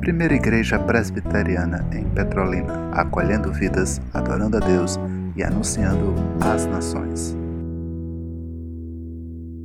Primeira 0.00 0.34
Igreja 0.34 0.78
Presbiteriana 0.78 1.84
em 1.92 2.08
Petrolina, 2.10 2.90
acolhendo 2.92 3.52
vidas, 3.52 4.00
adorando 4.14 4.56
a 4.56 4.60
Deus 4.60 4.96
e 5.34 5.42
anunciando 5.42 6.14
às 6.40 6.64
nações. 6.64 7.32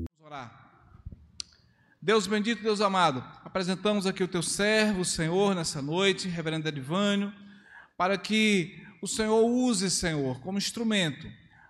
Vamos 0.07 0.25
orar. 0.25 0.71
Deus 2.01 2.25
bendito, 2.25 2.63
Deus 2.63 2.81
amado, 2.81 3.23
apresentamos 3.45 4.07
aqui 4.07 4.23
o 4.23 4.27
teu 4.27 4.41
servo, 4.41 5.01
o 5.01 5.05
Senhor, 5.05 5.53
nessa 5.53 5.81
noite, 5.81 6.27
reverendo 6.27 6.67
Edivânio, 6.67 7.31
para 7.95 8.17
que 8.17 8.83
o 9.01 9.07
Senhor 9.07 9.45
use, 9.45 9.91
Senhor, 9.91 10.39
como 10.41 10.57
instrumento, 10.57 11.27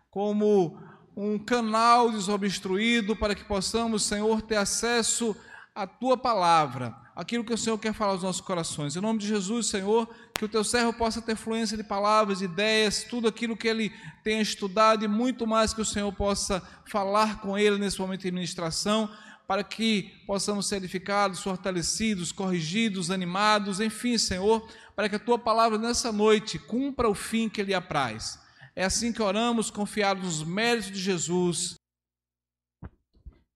como 0.09 0.81
um 1.16 1.38
canal 1.38 2.12
desobstruído, 2.12 3.16
para 3.16 3.36
que 3.36 3.43
possamos, 3.43 4.04
Senhor, 4.04 4.41
ter 4.41 4.55
acesso 4.55 5.36
à 5.73 5.86
tua 5.86 6.18
palavra 6.18 6.96
aquilo 7.16 7.43
que 7.43 7.54
o 7.54 7.57
Senhor 7.57 7.78
quer 7.78 7.93
falar 7.93 8.14
aos 8.14 8.24
nossos 8.24 8.42
corações. 8.42 8.96
Em 8.96 9.02
nome 9.02 9.19
de 9.19 9.28
Jesus, 9.28 9.68
Senhor, 9.68 10.10
que 10.33 10.46
o 10.46 10.50
teu 10.50 10.64
servo 10.64 10.93
possa 10.93 11.21
ter 11.21 11.36
fluência 11.36 11.78
de 11.78 11.83
palavras, 11.83 12.42
ideias, 12.42 13.04
tudo 13.04 13.28
aquilo 13.28 13.55
que 13.57 13.68
ele 13.68 13.93
tenha 14.24 14.42
estudado 14.42 15.04
e 15.04 15.07
muito 15.07 15.46
mais 15.46 15.74
que 15.74 15.82
o 15.82 15.86
Senhor 15.86 16.11
possa 16.14 16.61
falar 16.86 17.39
com 17.41 17.57
ele 17.57 17.78
nesse 17.78 18.00
momento 18.00 18.21
de 18.21 18.32
ministração, 18.32 19.10
para 19.47 19.64
que 19.64 20.24
possamos 20.25 20.68
ser 20.68 20.78
edificados, 20.78 21.41
fortalecidos, 21.41 22.32
corrigidos, 22.32 23.11
animados, 23.11 23.80
enfim, 23.80 24.18
Senhor, 24.18 24.66
para 24.96 25.10
que 25.10 25.16
a 25.16 25.19
tua 25.19 25.38
palavra 25.38 25.78
nessa 25.78 26.11
noite 26.11 26.57
cumpra 26.57 27.10
o 27.10 27.14
fim 27.14 27.50
que 27.50 27.61
lhe 27.61 27.74
apraz. 27.74 28.39
É 28.74 28.86
assim 28.86 29.11
que 29.11 29.21
oramos, 29.21 29.70
confiados 29.70 30.24
nos 30.24 30.43
méritos 30.43 30.92
de 30.92 31.00
Jesus. 31.00 31.75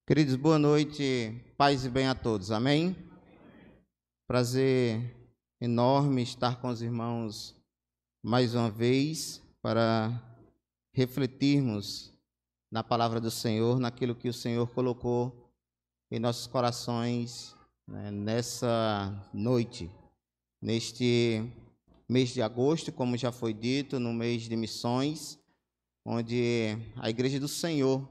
Queridos, 0.05 0.35
boa 0.35 0.59
noite, 0.59 1.41
paz 1.57 1.85
e 1.85 1.89
bem 1.89 2.07
a 2.07 2.13
todos, 2.13 2.51
amém? 2.51 2.93
Prazer 4.27 5.15
enorme 5.61 6.21
estar 6.21 6.59
com 6.59 6.67
os 6.67 6.81
irmãos 6.81 7.55
mais 8.21 8.55
uma 8.55 8.69
vez 8.69 9.41
para 9.61 10.21
refletirmos 10.93 12.13
na 12.69 12.83
palavra 12.83 13.21
do 13.21 13.31
Senhor, 13.31 13.79
naquilo 13.79 14.15
que 14.15 14.27
o 14.27 14.33
Senhor 14.33 14.67
colocou 14.67 15.49
em 16.11 16.19
nossos 16.19 16.45
corações 16.45 17.55
né, 17.87 18.11
nessa 18.11 19.29
noite, 19.33 19.89
neste 20.61 21.41
mês 22.07 22.29
de 22.29 22.41
agosto, 22.41 22.91
como 22.91 23.17
já 23.17 23.31
foi 23.31 23.53
dito, 23.53 23.99
no 23.99 24.13
mês 24.13 24.43
de 24.43 24.55
missões, 24.55 25.39
onde 26.05 26.77
a 26.97 27.09
Igreja 27.09 27.39
do 27.39 27.47
Senhor 27.47 28.07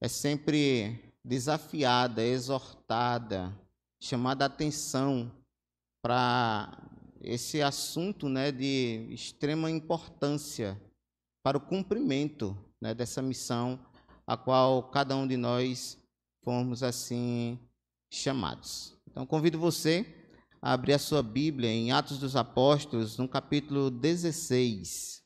é 0.00 0.08
sempre 0.08 1.12
desafiada, 1.24 2.22
exortada, 2.22 3.52
chamada 4.00 4.44
a 4.44 4.46
atenção 4.46 5.30
para 6.02 6.76
esse 7.20 7.62
assunto 7.62 8.28
né, 8.28 8.50
de 8.50 9.06
extrema 9.10 9.70
importância 9.70 10.80
para 11.42 11.56
o 11.56 11.60
cumprimento 11.60 12.56
né, 12.80 12.94
dessa 12.94 13.22
missão 13.22 13.78
a 14.26 14.36
qual 14.36 14.84
cada 14.84 15.16
um 15.16 15.26
de 15.26 15.36
nós 15.36 15.98
fomos 16.44 16.82
assim 16.82 17.58
chamados. 18.12 18.96
Então 19.08 19.26
convido 19.26 19.58
você 19.58 20.06
abrir 20.62 20.92
a 20.92 20.98
sua 20.98 21.24
Bíblia 21.24 21.68
em 21.68 21.90
Atos 21.90 22.18
dos 22.18 22.36
Apóstolos, 22.36 23.18
no 23.18 23.26
capítulo 23.26 23.90
16. 23.90 25.20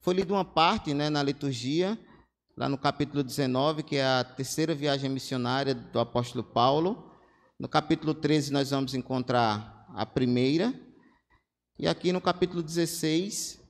Foi 0.00 0.14
lida 0.14 0.32
uma 0.32 0.44
parte 0.44 0.94
né, 0.94 1.10
na 1.10 1.24
liturgia, 1.24 1.98
lá 2.56 2.68
no 2.68 2.78
capítulo 2.78 3.24
19, 3.24 3.82
que 3.82 3.96
é 3.96 4.04
a 4.04 4.22
terceira 4.22 4.72
viagem 4.72 5.10
missionária 5.10 5.74
do 5.74 5.98
apóstolo 5.98 6.44
Paulo. 6.44 7.10
No 7.58 7.68
capítulo 7.68 8.14
13 8.14 8.52
nós 8.52 8.70
vamos 8.70 8.94
encontrar 8.94 9.86
a 9.92 10.06
primeira. 10.06 10.72
E 11.76 11.88
aqui 11.88 12.12
no 12.12 12.20
capítulo 12.20 12.62
16, 12.62 13.60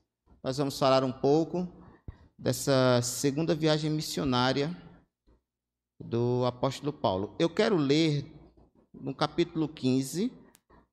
nós 0.44 0.58
vamos 0.58 0.78
falar 0.78 1.02
um 1.02 1.12
pouco 1.12 1.66
dessa 2.38 3.00
segunda 3.02 3.54
viagem 3.54 3.90
missionária 3.90 4.76
do 5.98 6.44
apóstolo 6.44 6.92
Paulo. 6.92 7.34
Eu 7.38 7.48
quero 7.48 7.76
ler 7.76 8.30
no 8.92 9.14
capítulo 9.14 9.66
15, 9.66 10.39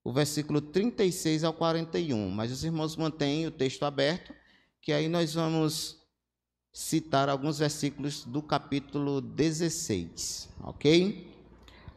o 0.08 0.14
versículo 0.14 0.62
36 0.62 1.44
ao 1.44 1.52
41, 1.52 2.30
mas 2.30 2.50
os 2.50 2.64
irmãos 2.64 2.96
mantêm 2.96 3.46
o 3.46 3.52
texto 3.52 3.84
aberto, 3.84 4.34
que 4.82 4.94
aí 4.94 5.10
nós 5.10 5.34
vamos 5.34 5.98
citar 6.72 7.28
alguns 7.28 7.60
versículos 7.60 8.24
do 8.24 8.42
capítulo 8.42 9.20
16, 9.20 10.48
ok? 10.64 11.30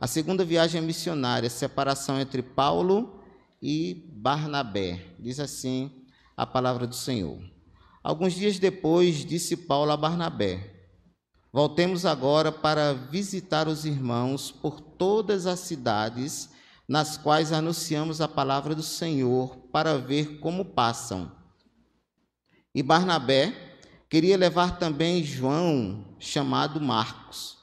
A 0.01 0.09
segunda 0.09 0.45
viagem 0.45 0.83
missionária, 0.83 1.49
separação 1.49 2.21
entre 2.21 2.43
Paulo 2.43 3.23
e 3.63 4.11
Barnabé. 4.13 5.15
Diz 5.17 5.39
assim 5.39 6.05
a 6.37 6.45
palavra 6.45 6.89
do 6.89 6.97
Senhor. 6.97 7.41
Alguns 8.03 8.33
dias 8.33 8.59
depois, 8.59 9.25
disse 9.25 9.57
Paulo 9.57 9.93
a 9.93 9.97
Barnabé: 9.97 10.83
Voltemos 11.53 12.05
agora 12.05 12.51
para 12.51 12.93
visitar 12.93 13.69
os 13.69 13.85
irmãos 13.85 14.51
por 14.51 14.81
todas 14.81 15.47
as 15.47 15.61
cidades 15.61 16.51
nas 16.91 17.17
quais 17.17 17.53
anunciamos 17.53 18.21
a 18.21 18.27
palavra 18.27 18.75
do 18.75 18.83
Senhor, 18.83 19.57
para 19.71 19.97
ver 19.97 20.41
como 20.41 20.65
passam. 20.65 21.31
E 22.75 22.83
Barnabé 22.83 23.55
queria 24.09 24.37
levar 24.37 24.77
também 24.77 25.23
João, 25.23 26.17
chamado 26.19 26.81
Marcos. 26.81 27.59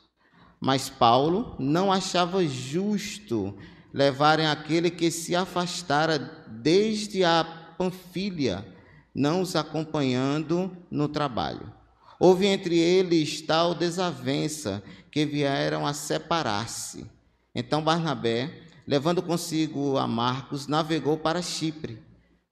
Mas 0.62 0.90
Paulo 0.90 1.58
não 1.60 1.92
achava 1.92 2.48
justo 2.48 3.54
levarem 3.94 4.48
aquele 4.48 4.90
que 4.90 5.12
se 5.12 5.36
afastara 5.36 6.18
desde 6.48 7.26
a 7.26 7.44
Panfilha, 7.78 8.66
não 9.14 9.42
os 9.42 9.58
acompanhando 9.58 10.72
no 10.90 11.10
trabalho. 11.10 11.70
Houve 12.18 12.46
entre 12.46 12.80
eles 12.80 13.42
tal 13.42 13.76
desavença 13.76 14.82
que 15.12 15.26
vieram 15.26 15.86
a 15.86 15.94
separar-se. 15.94 17.06
Então 17.54 17.84
Barnabé, 17.84 18.67
levando 18.88 19.22
consigo 19.22 19.98
a 19.98 20.08
Marcos, 20.08 20.66
navegou 20.66 21.18
para 21.18 21.42
Chipre. 21.42 22.02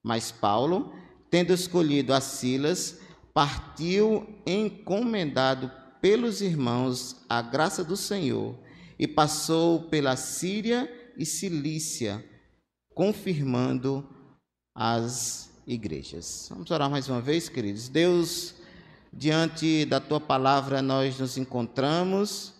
Mas 0.04 0.30
Paulo, 0.30 0.92
tendo 1.30 1.52
escolhido 1.52 2.12
a 2.12 2.20
Silas, 2.20 3.00
partiu 3.32 4.26
encomendado 4.46 5.72
pelos 6.00 6.42
irmãos 6.42 7.16
à 7.28 7.40
graça 7.40 7.82
do 7.82 7.96
Senhor 7.96 8.54
e 8.98 9.08
passou 9.08 9.84
pela 9.84 10.14
Síria 10.14 10.88
e 11.16 11.24
Cilícia, 11.24 12.24
confirmando 12.94 14.06
as 14.74 15.50
igrejas. 15.66 16.48
Vamos 16.50 16.70
orar 16.70 16.90
mais 16.90 17.08
uma 17.08 17.20
vez, 17.20 17.48
queridos. 17.48 17.88
Deus, 17.88 18.54
diante 19.12 19.86
da 19.86 19.98
tua 19.98 20.20
palavra 20.20 20.82
nós 20.82 21.18
nos 21.18 21.38
encontramos 21.38 22.54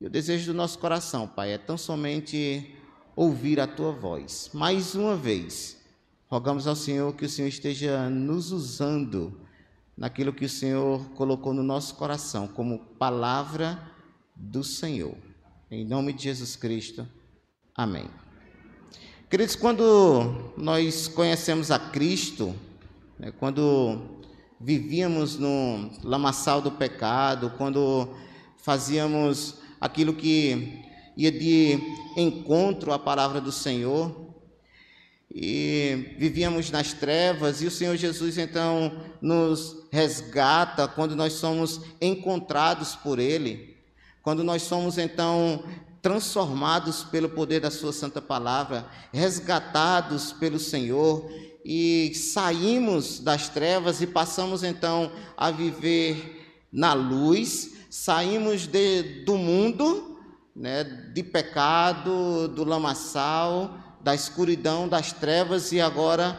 e 0.00 0.06
o 0.06 0.10
desejo 0.10 0.52
do 0.52 0.56
nosso 0.56 0.78
coração, 0.78 1.26
Pai, 1.26 1.52
é 1.52 1.58
tão 1.58 1.78
somente 1.78 2.73
ouvir 3.16 3.60
a 3.60 3.66
tua 3.66 3.92
voz. 3.92 4.50
Mais 4.52 4.94
uma 4.94 5.16
vez, 5.16 5.76
rogamos 6.26 6.66
ao 6.66 6.76
Senhor 6.76 7.14
que 7.14 7.24
o 7.24 7.28
Senhor 7.28 7.48
esteja 7.48 8.08
nos 8.10 8.52
usando 8.52 9.40
naquilo 9.96 10.32
que 10.32 10.44
o 10.44 10.48
Senhor 10.48 11.00
colocou 11.10 11.54
no 11.54 11.62
nosso 11.62 11.94
coração 11.94 12.48
como 12.48 12.78
palavra 12.98 13.80
do 14.34 14.64
Senhor. 14.64 15.16
Em 15.70 15.84
nome 15.84 16.12
de 16.12 16.24
Jesus 16.24 16.56
Cristo. 16.56 17.06
Amém. 17.74 18.08
Queridos, 19.30 19.56
quando 19.56 20.52
nós 20.56 21.08
conhecemos 21.08 21.70
a 21.70 21.78
Cristo, 21.78 22.54
né, 23.18 23.32
quando 23.32 24.00
vivíamos 24.60 25.38
no 25.38 25.90
lamaçal 26.02 26.60
do 26.60 26.70
pecado, 26.70 27.52
quando 27.56 28.08
fazíamos 28.56 29.56
aquilo 29.80 30.14
que 30.14 30.83
ia 31.16 31.30
de 31.30 31.78
encontro 32.16 32.92
à 32.92 32.98
palavra 32.98 33.40
do 33.40 33.52
Senhor, 33.52 34.24
e 35.36 36.14
vivíamos 36.16 36.70
nas 36.70 36.92
trevas, 36.92 37.60
e 37.60 37.66
o 37.66 37.70
Senhor 37.70 37.96
Jesus 37.96 38.38
então 38.38 38.92
nos 39.20 39.84
resgata 39.90 40.86
quando 40.86 41.16
nós 41.16 41.32
somos 41.34 41.80
encontrados 42.00 42.94
por 42.94 43.18
Ele, 43.18 43.76
quando 44.22 44.44
nós 44.44 44.62
somos 44.62 44.96
então 44.96 45.64
transformados 46.00 47.02
pelo 47.02 47.30
poder 47.30 47.60
da 47.60 47.70
Sua 47.70 47.92
Santa 47.92 48.20
Palavra, 48.22 48.86
resgatados 49.12 50.32
pelo 50.32 50.58
Senhor 50.58 51.28
e 51.64 52.12
saímos 52.14 53.18
das 53.18 53.48
trevas 53.48 54.02
e 54.02 54.06
passamos 54.06 54.62
então 54.62 55.10
a 55.36 55.50
viver 55.50 56.44
na 56.70 56.92
luz, 56.92 57.72
saímos 57.88 58.66
de, 58.66 59.24
do 59.24 59.38
mundo, 59.38 60.13
né, 60.54 60.84
de 60.84 61.22
pecado, 61.22 62.48
do 62.48 62.64
lamaçal, 62.64 63.78
da 64.00 64.14
escuridão, 64.14 64.88
das 64.88 65.12
trevas 65.12 65.72
e 65.72 65.80
agora 65.80 66.38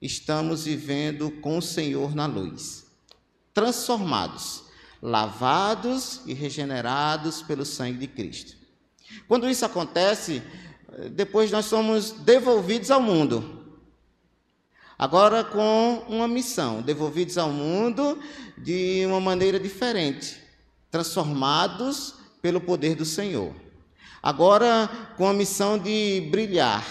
estamos 0.00 0.64
vivendo 0.64 1.30
com 1.30 1.58
o 1.58 1.62
Senhor 1.62 2.14
na 2.14 2.26
luz, 2.26 2.86
transformados, 3.54 4.64
lavados 5.00 6.22
e 6.26 6.32
regenerados 6.32 7.42
pelo 7.42 7.64
sangue 7.64 7.98
de 7.98 8.06
Cristo. 8.08 8.56
Quando 9.28 9.48
isso 9.48 9.64
acontece, 9.64 10.42
depois 11.12 11.50
nós 11.50 11.66
somos 11.66 12.10
devolvidos 12.10 12.90
ao 12.90 13.00
mundo. 13.00 13.56
Agora 14.98 15.44
com 15.44 16.04
uma 16.08 16.26
missão, 16.26 16.82
devolvidos 16.82 17.38
ao 17.38 17.50
mundo 17.50 18.18
de 18.56 19.04
uma 19.06 19.20
maneira 19.20 19.60
diferente, 19.60 20.42
transformados 20.90 22.14
pelo 22.40 22.60
poder 22.60 22.94
do 22.94 23.04
Senhor. 23.04 23.52
Agora 24.22 24.90
com 25.16 25.26
a 25.26 25.32
missão 25.32 25.78
de 25.78 26.28
brilhar, 26.30 26.84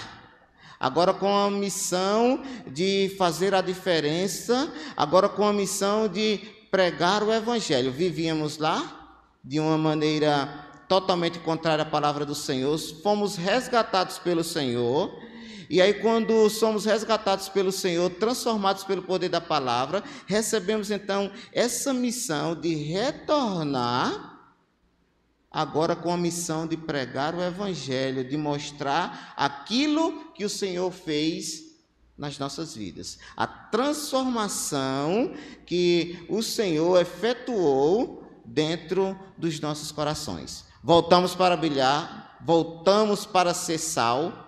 agora 0.80 1.14
com 1.14 1.34
a 1.36 1.50
missão 1.52 2.44
de 2.68 3.14
fazer 3.18 3.54
a 3.54 3.62
diferença, 3.62 4.72
agora 4.96 5.28
com 5.28 5.46
a 5.46 5.54
missão 5.54 6.08
de 6.08 6.40
pregar 6.72 7.24
o 7.24 7.34
Evangelho. 7.34 7.92
Vivíamos 7.92 8.58
lá 8.58 9.20
de 9.44 9.60
uma 9.60 9.78
maneira 9.78 10.66
totalmente 10.88 11.40
contrária 11.40 11.84
à 11.84 11.86
palavra 11.86 12.26
do 12.26 12.36
Senhor, 12.36 12.78
fomos 13.04 13.36
resgatados 13.36 14.18
pelo 14.20 14.44
Senhor 14.44 15.28
e 15.70 15.82
aí, 15.82 15.96
quando 15.96 16.50
somos 16.50 16.86
resgatados 16.86 17.50
pelo 17.50 17.74
Senhor, 17.74 18.10
transformados 18.10 18.86
pelo 18.86 19.02
poder 19.02 19.28
da 19.28 19.42
palavra, 19.42 20.02
recebemos 20.26 20.90
então 20.92 21.30
essa 21.52 21.94
missão 21.94 22.56
de 22.56 22.74
retornar, 22.74 24.37
agora 25.58 25.96
com 25.96 26.14
a 26.14 26.18
missão 26.18 26.68
de 26.68 26.78
pregar 26.78 27.34
o 27.34 27.42
Evangelho, 27.42 28.24
de 28.24 28.38
mostrar 28.38 29.34
aquilo 29.36 30.32
que 30.36 30.46
o 30.46 30.50
Senhor 30.50 30.92
fez 30.92 31.64
nas 32.16 32.38
nossas 32.38 32.76
vidas. 32.76 33.18
A 33.36 33.48
transformação 33.48 35.34
que 35.66 36.24
o 36.30 36.44
Senhor 36.44 37.02
efetuou 37.02 38.24
dentro 38.46 39.18
dos 39.36 39.60
nossos 39.60 39.92
corações. 39.92 40.64
Voltamos 40.84 41.34
para 41.34 41.58
brilhar, 41.58 42.38
voltamos 42.46 43.26
para 43.26 43.52
ser 43.52 43.80
sal 43.80 44.48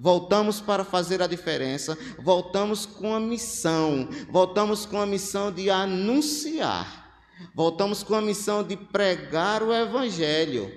Voltamos 0.00 0.60
para 0.60 0.84
fazer 0.84 1.20
a 1.20 1.26
diferença, 1.26 1.98
voltamos 2.20 2.86
com 2.86 3.12
a 3.12 3.18
missão, 3.18 4.08
voltamos 4.30 4.86
com 4.86 5.00
a 5.00 5.04
missão 5.04 5.50
de 5.50 5.68
anunciar, 5.70 6.97
voltamos 7.54 8.02
com 8.02 8.14
a 8.14 8.20
missão 8.20 8.62
de 8.62 8.76
pregar 8.76 9.62
o 9.62 9.72
Evangelho, 9.72 10.72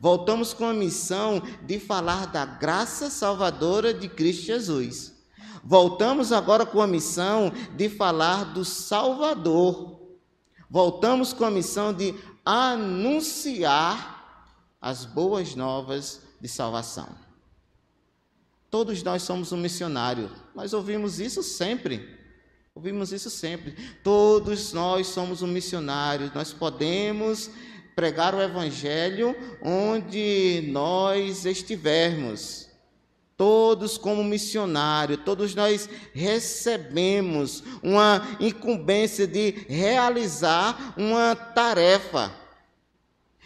voltamos 0.00 0.52
com 0.52 0.64
a 0.64 0.74
missão 0.74 1.42
de 1.62 1.78
falar 1.78 2.26
da 2.26 2.44
graça 2.44 3.10
salvadora 3.10 3.92
de 3.92 4.08
Cristo 4.08 4.46
Jesus. 4.46 5.12
Voltamos 5.64 6.32
agora 6.32 6.66
com 6.66 6.80
a 6.80 6.86
missão 6.86 7.52
de 7.76 7.88
falar 7.88 8.52
do 8.52 8.64
Salvador. 8.64 10.00
Voltamos 10.68 11.32
com 11.32 11.44
a 11.44 11.50
missão 11.50 11.92
de 11.92 12.14
anunciar 12.44 14.12
as 14.80 15.04
boas 15.04 15.54
novas 15.54 16.20
de 16.40 16.48
salvação. 16.48 17.08
Todos 18.68 19.02
nós 19.02 19.22
somos 19.22 19.52
um 19.52 19.56
missionário. 19.58 20.30
Nós 20.54 20.72
ouvimos 20.72 21.20
isso 21.20 21.42
sempre. 21.42 22.18
Ouvimos 22.74 23.12
isso 23.12 23.28
sempre. 23.28 23.76
Todos 24.02 24.72
nós 24.72 25.06
somos 25.08 25.42
um 25.42 25.46
missionário. 25.46 26.32
Nós 26.34 26.54
podemos 26.54 27.50
pregar 27.94 28.34
o 28.34 28.40
evangelho 28.40 29.36
onde 29.62 30.64
nós 30.68 31.44
estivermos. 31.44 32.70
Todos 33.36 33.98
como 33.98 34.24
missionário, 34.24 35.18
todos 35.18 35.54
nós 35.54 35.88
recebemos 36.14 37.62
uma 37.82 38.36
incumbência 38.40 39.26
de 39.26 39.50
realizar 39.68 40.94
uma 40.96 41.36
tarefa. 41.36 42.32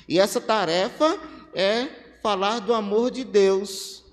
E 0.08 0.20
essa 0.20 0.40
tarefa 0.40 1.18
é 1.52 1.88
falar 2.22 2.60
do 2.60 2.72
amor 2.72 3.10
de 3.10 3.24
Deus 3.24 4.05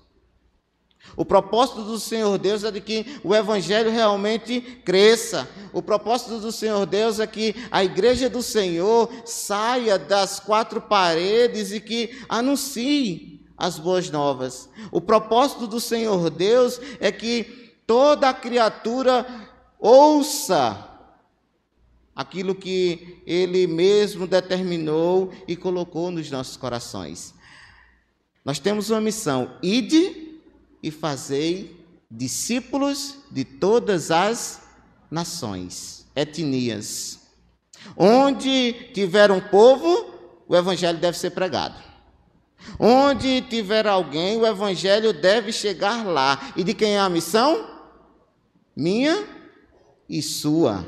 o 1.16 1.24
propósito 1.24 1.82
do 1.82 1.98
Senhor 1.98 2.36
Deus 2.38 2.64
é 2.64 2.70
de 2.70 2.80
que 2.80 3.20
o 3.22 3.34
Evangelho 3.34 3.90
realmente 3.90 4.60
cresça. 4.84 5.48
O 5.72 5.80
propósito 5.80 6.38
do 6.38 6.50
Senhor 6.50 6.84
Deus 6.86 7.20
é 7.20 7.26
que 7.26 7.54
a 7.70 7.84
igreja 7.84 8.28
do 8.28 8.42
Senhor 8.42 9.10
saia 9.24 9.98
das 9.98 10.40
quatro 10.40 10.80
paredes 10.80 11.72
e 11.72 11.80
que 11.80 12.18
anuncie 12.28 13.40
as 13.56 13.78
boas 13.78 14.10
novas. 14.10 14.68
O 14.90 15.00
propósito 15.00 15.66
do 15.66 15.80
Senhor 15.80 16.30
Deus 16.30 16.80
é 16.98 17.12
que 17.12 17.74
toda 17.86 18.28
a 18.28 18.34
criatura 18.34 19.24
ouça 19.78 20.90
aquilo 22.14 22.54
que 22.54 23.22
Ele 23.26 23.66
mesmo 23.66 24.26
determinou 24.26 25.32
e 25.46 25.54
colocou 25.54 26.10
nos 26.10 26.30
nossos 26.30 26.56
corações. 26.56 27.34
Nós 28.44 28.58
temos 28.58 28.90
uma 28.90 29.00
missão: 29.00 29.56
ide 29.62 30.23
e 30.84 30.90
fazei 30.90 31.82
discípulos 32.10 33.16
de 33.30 33.42
todas 33.42 34.10
as 34.10 34.60
nações, 35.10 36.06
etnias. 36.14 37.20
Onde 37.96 38.90
tiver 38.92 39.30
um 39.30 39.40
povo, 39.40 40.14
o 40.46 40.54
evangelho 40.54 40.98
deve 40.98 41.16
ser 41.16 41.30
pregado. 41.30 41.82
Onde 42.78 43.40
tiver 43.40 43.86
alguém, 43.86 44.36
o 44.36 44.46
evangelho 44.46 45.14
deve 45.14 45.52
chegar 45.52 46.04
lá. 46.04 46.52
E 46.54 46.62
de 46.62 46.74
quem 46.74 46.96
é 46.96 47.00
a 47.00 47.08
missão? 47.08 47.66
Minha 48.76 49.26
e 50.06 50.20
sua. 50.20 50.84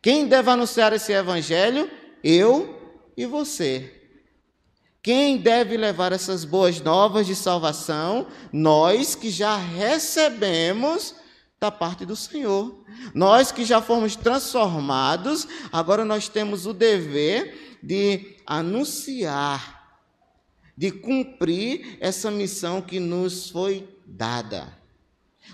Quem 0.00 0.26
deve 0.26 0.50
anunciar 0.50 0.94
esse 0.94 1.12
evangelho? 1.12 1.90
Eu 2.24 2.96
e 3.14 3.26
você. 3.26 4.05
Quem 5.06 5.36
deve 5.36 5.76
levar 5.76 6.10
essas 6.10 6.44
boas 6.44 6.80
novas 6.80 7.28
de 7.28 7.36
salvação? 7.36 8.26
Nós 8.52 9.14
que 9.14 9.30
já 9.30 9.56
recebemos 9.56 11.14
da 11.60 11.70
parte 11.70 12.04
do 12.04 12.16
Senhor. 12.16 12.84
Nós 13.14 13.52
que 13.52 13.64
já 13.64 13.80
fomos 13.80 14.16
transformados, 14.16 15.46
agora 15.70 16.04
nós 16.04 16.28
temos 16.28 16.66
o 16.66 16.72
dever 16.72 17.78
de 17.80 18.34
anunciar, 18.44 20.00
de 20.76 20.90
cumprir 20.90 21.98
essa 22.00 22.28
missão 22.28 22.82
que 22.82 22.98
nos 22.98 23.48
foi 23.48 23.88
dada. 24.04 24.76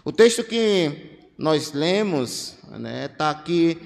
O 0.03 0.11
texto 0.11 0.43
que 0.43 1.29
nós 1.37 1.75
lemos 1.75 2.57
está 2.63 2.79
né, 2.79 3.07
tá 3.07 3.29
aqui 3.29 3.77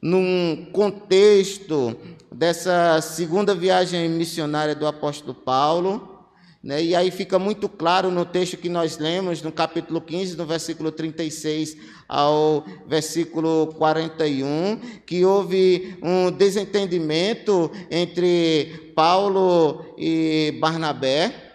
num 0.00 0.66
contexto 0.72 1.96
dessa 2.30 3.00
segunda 3.00 3.54
viagem 3.54 4.08
missionária 4.08 4.74
do 4.74 4.86
apóstolo 4.86 5.34
Paulo. 5.34 6.16
Né? 6.62 6.82
E 6.82 6.94
aí 6.96 7.10
fica 7.10 7.38
muito 7.38 7.68
claro 7.68 8.10
no 8.10 8.24
texto 8.24 8.56
que 8.56 8.68
nós 8.68 8.98
lemos, 8.98 9.40
no 9.40 9.52
capítulo 9.52 10.00
15, 10.00 10.36
no 10.36 10.44
versículo 10.44 10.90
36 10.90 11.76
ao 12.08 12.64
versículo 12.86 13.74
41, 13.78 14.80
que 15.06 15.24
houve 15.24 15.96
um 16.02 16.30
desentendimento 16.30 17.70
entre 17.90 18.92
Paulo 18.94 19.94
e 19.96 20.58
Barnabé. 20.60 21.45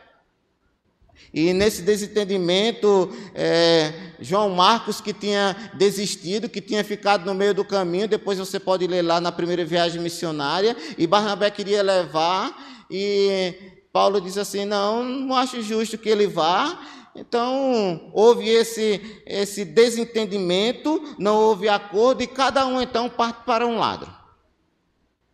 E 1.34 1.54
nesse 1.54 1.82
desentendimento, 1.82 3.10
é, 3.34 3.94
João 4.20 4.50
Marcos, 4.50 5.00
que 5.00 5.14
tinha 5.14 5.72
desistido, 5.76 6.50
que 6.50 6.60
tinha 6.60 6.84
ficado 6.84 7.26
no 7.26 7.34
meio 7.34 7.54
do 7.54 7.64
caminho, 7.64 8.08
depois 8.08 8.38
você 8.38 8.60
pode 8.60 8.86
ler 8.86 9.02
lá 9.02 9.22
na 9.22 9.32
primeira 9.32 9.64
viagem 9.64 10.02
missionária, 10.02 10.76
e 10.98 11.08
Barnabé 11.08 11.50
queria 11.50 11.82
levar, 11.82 12.86
e 12.90 13.54
Paulo 13.94 14.20
diz 14.20 14.38
assim: 14.38 14.66
Não, 14.66 15.04
não 15.04 15.36
acho 15.36 15.62
justo 15.62 15.98
que 15.98 16.10
ele 16.10 16.28
vá. 16.28 16.80
Então, 17.16 18.10
houve 18.14 18.48
esse, 18.48 19.22
esse 19.26 19.66
desentendimento, 19.66 21.16
não 21.18 21.36
houve 21.36 21.68
acordo, 21.68 22.24
e 22.24 22.28
cada 22.28 22.66
um 22.66 22.82
então 22.82 23.10
parte 23.10 23.44
para 23.46 23.68
um 23.68 23.78
lado. 23.78 24.08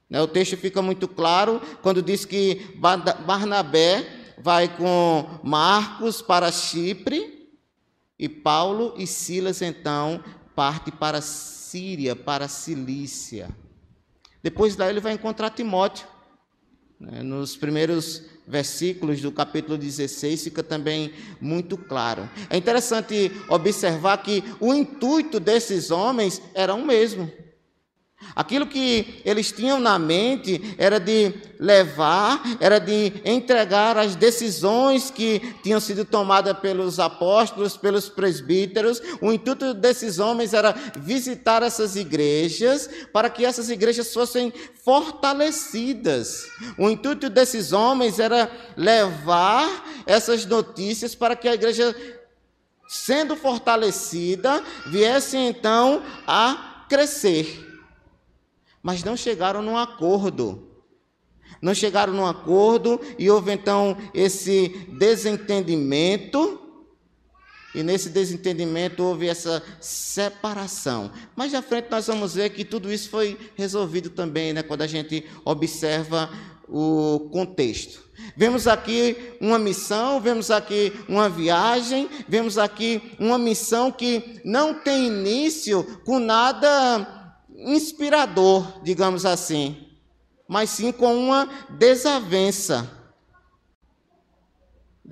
Né, 0.10 0.22
o 0.22 0.28
texto 0.28 0.56
fica 0.58 0.82
muito 0.82 1.08
claro 1.08 1.62
quando 1.82 2.02
diz 2.02 2.24
que 2.24 2.76
Barnabé 3.26 4.17
vai 4.38 4.76
com 4.76 5.40
Marcos 5.44 6.22
para 6.22 6.52
Chipre 6.52 7.50
e 8.18 8.30
Paulo 8.30 8.94
e 8.98 9.08
Silas 9.08 9.62
então 9.62 10.24
parte 10.56 10.92
para 10.92 11.22
Síria, 11.22 12.16
para 12.16 12.48
Cilícia. 12.48 13.50
Depois 14.42 14.76
daí 14.76 14.90
ele 14.90 15.00
vai 15.00 15.14
encontrar 15.14 15.50
Timóteo. 15.50 16.08
Né? 17.00 17.22
Nos 17.22 17.56
primeiros 17.56 18.24
versículos 18.48 19.22
do 19.22 19.32
capítulo 19.32 19.78
16 19.78 20.46
fica 20.46 20.64
também 20.64 21.14
muito 21.40 21.78
claro. 21.78 22.30
É 22.50 22.58
interessante 22.58 23.32
observar 23.50 24.18
que 24.24 24.44
o 24.60 24.74
intuito 24.74 25.40
desses 25.40 25.92
homens 25.92 26.42
era 26.54 26.74
o 26.74 26.86
mesmo. 26.86 27.32
Aquilo 28.36 28.66
que 28.66 29.22
eles 29.24 29.52
tinham 29.52 29.80
na 29.80 30.00
mente 30.00 30.76
era 30.78 31.00
de 31.00 31.34
levar, 31.60 32.42
era 32.60 32.80
de 32.80 33.14
entregar 33.24 33.96
as 33.96 34.16
decisões 34.16 35.12
que 35.12 35.40
tinham 35.62 35.80
sido 35.80 36.04
tomadas 36.04 36.58
pelos 36.58 37.00
apóstolos, 37.00 37.78
pelos 37.78 38.10
presbíteros. 38.10 39.02
O 39.22 39.32
intuito 39.32 39.74
desses 39.74 40.18
homens 40.18 40.54
era 40.54 40.72
visitar 40.98 41.62
essas 41.62 41.96
igrejas 41.96 42.90
para 43.14 43.30
que 43.30 43.46
essas 43.46 43.70
igrejas 43.70 44.12
fossem 44.12 44.52
fortalecidas. 44.84 46.48
O 46.78 46.90
intuito 46.90 47.30
desses 47.30 47.72
homens 47.72 48.18
era 48.18 48.52
levar 48.76 49.86
essas 50.08 50.44
notícias 50.46 51.14
para 51.14 51.36
que 51.36 51.48
a 51.48 51.54
igreja, 51.54 51.96
sendo 52.88 53.36
fortalecida, 53.36 54.64
viesse 54.88 55.38
então 55.38 56.02
a 56.28 56.86
crescer 56.90 57.67
mas 58.82 59.04
não 59.04 59.18
chegaram 59.18 59.62
num 59.62 59.78
acordo. 59.78 60.68
Não 61.62 61.74
chegaram 61.74 62.14
num 62.14 62.26
acordo 62.26 63.00
e 63.18 63.30
houve 63.30 63.52
então 63.52 63.98
esse 64.14 64.70
desentendimento. 64.98 66.62
E 67.74 67.84
nesse 67.84 68.10
desentendimento 68.10 69.04
houve 69.04 69.28
essa 69.28 69.62
separação. 69.80 71.12
Mas 71.36 71.54
à 71.54 71.62
frente 71.62 71.90
nós 71.92 72.08
vamos 72.08 72.36
ver 72.36 72.50
que 72.50 72.66
tudo 72.66 72.92
isso 72.92 73.10
foi 73.10 73.38
resolvido 73.56 74.10
também, 74.10 74.54
né, 74.54 74.64
quando 74.64 74.82
a 74.82 74.88
gente 74.88 75.26
observa 75.46 76.30
o 76.68 77.30
contexto. 77.32 78.08
Vemos 78.36 78.68
aqui 78.68 79.36
uma 79.40 79.60
missão, 79.60 80.20
vemos 80.20 80.50
aqui 80.50 80.92
uma 81.08 81.30
viagem, 81.30 82.10
vemos 82.28 82.58
aqui 82.58 83.02
uma 83.20 83.38
missão 83.38 83.92
que 83.92 84.42
não 84.44 84.74
tem 84.74 85.08
início 85.08 85.84
com 86.04 86.20
nada 86.20 87.17
inspirador, 87.58 88.82
digamos 88.84 89.26
assim, 89.26 89.90
mas 90.48 90.70
sim 90.70 90.92
com 90.92 91.16
uma 91.18 91.50
desavença. 91.72 92.90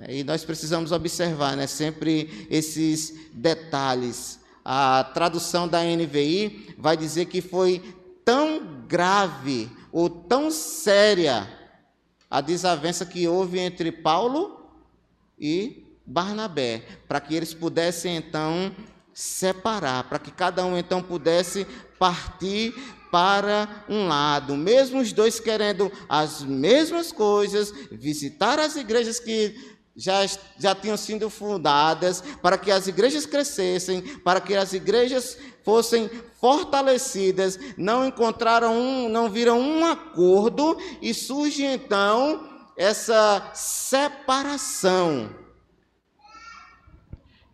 E 0.08 0.22
nós 0.22 0.44
precisamos 0.44 0.92
observar 0.92 1.56
né, 1.56 1.66
sempre 1.66 2.46
esses 2.50 3.14
detalhes. 3.32 4.38
A 4.64 5.04
tradução 5.04 5.66
da 5.66 5.82
NVI 5.82 6.74
vai 6.78 6.96
dizer 6.96 7.26
que 7.26 7.40
foi 7.40 7.82
tão 8.24 8.84
grave 8.86 9.70
ou 9.90 10.08
tão 10.08 10.50
séria 10.50 11.48
a 12.30 12.40
desavença 12.40 13.06
que 13.06 13.26
houve 13.26 13.58
entre 13.58 13.90
Paulo 13.90 14.68
e 15.38 15.84
Barnabé, 16.04 16.84
para 17.08 17.20
que 17.20 17.34
eles 17.34 17.54
pudessem 17.54 18.16
então 18.16 18.74
separar, 19.16 20.04
para 20.04 20.18
que 20.18 20.30
cada 20.30 20.62
um 20.66 20.76
então 20.76 21.02
pudesse 21.02 21.66
partir 21.98 22.74
para 23.10 23.66
um 23.88 24.06
lado, 24.08 24.54
mesmo 24.54 25.00
os 25.00 25.10
dois 25.10 25.40
querendo 25.40 25.90
as 26.06 26.42
mesmas 26.42 27.12
coisas, 27.12 27.72
visitar 27.90 28.58
as 28.58 28.76
igrejas 28.76 29.18
que 29.18 29.78
já, 29.96 30.26
já 30.58 30.74
tinham 30.74 30.98
sido 30.98 31.30
fundadas, 31.30 32.22
para 32.42 32.58
que 32.58 32.70
as 32.70 32.88
igrejas 32.88 33.24
crescessem, 33.24 34.02
para 34.18 34.38
que 34.38 34.54
as 34.54 34.74
igrejas 34.74 35.38
fossem 35.64 36.10
fortalecidas, 36.38 37.58
não 37.78 38.06
encontraram 38.06 38.78
um, 38.78 39.08
não 39.08 39.30
viram 39.30 39.58
um 39.58 39.86
acordo 39.86 40.76
e 41.00 41.14
surge 41.14 41.64
então 41.64 42.46
essa 42.76 43.50
separação. 43.54 45.30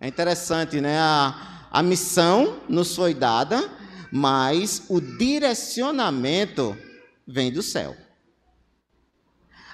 É 0.01 0.09
interessante, 0.09 0.81
né? 0.81 0.99
A, 0.99 1.52
a 1.73 1.83
missão 1.83 2.61
nos 2.69 2.95
foi 2.95 3.15
dada, 3.15 3.73
mas 4.13 4.83
o 4.91 5.01
direcionamento 5.01 6.77
vem 7.27 7.51
do 7.51 7.63
céu. 7.63 7.97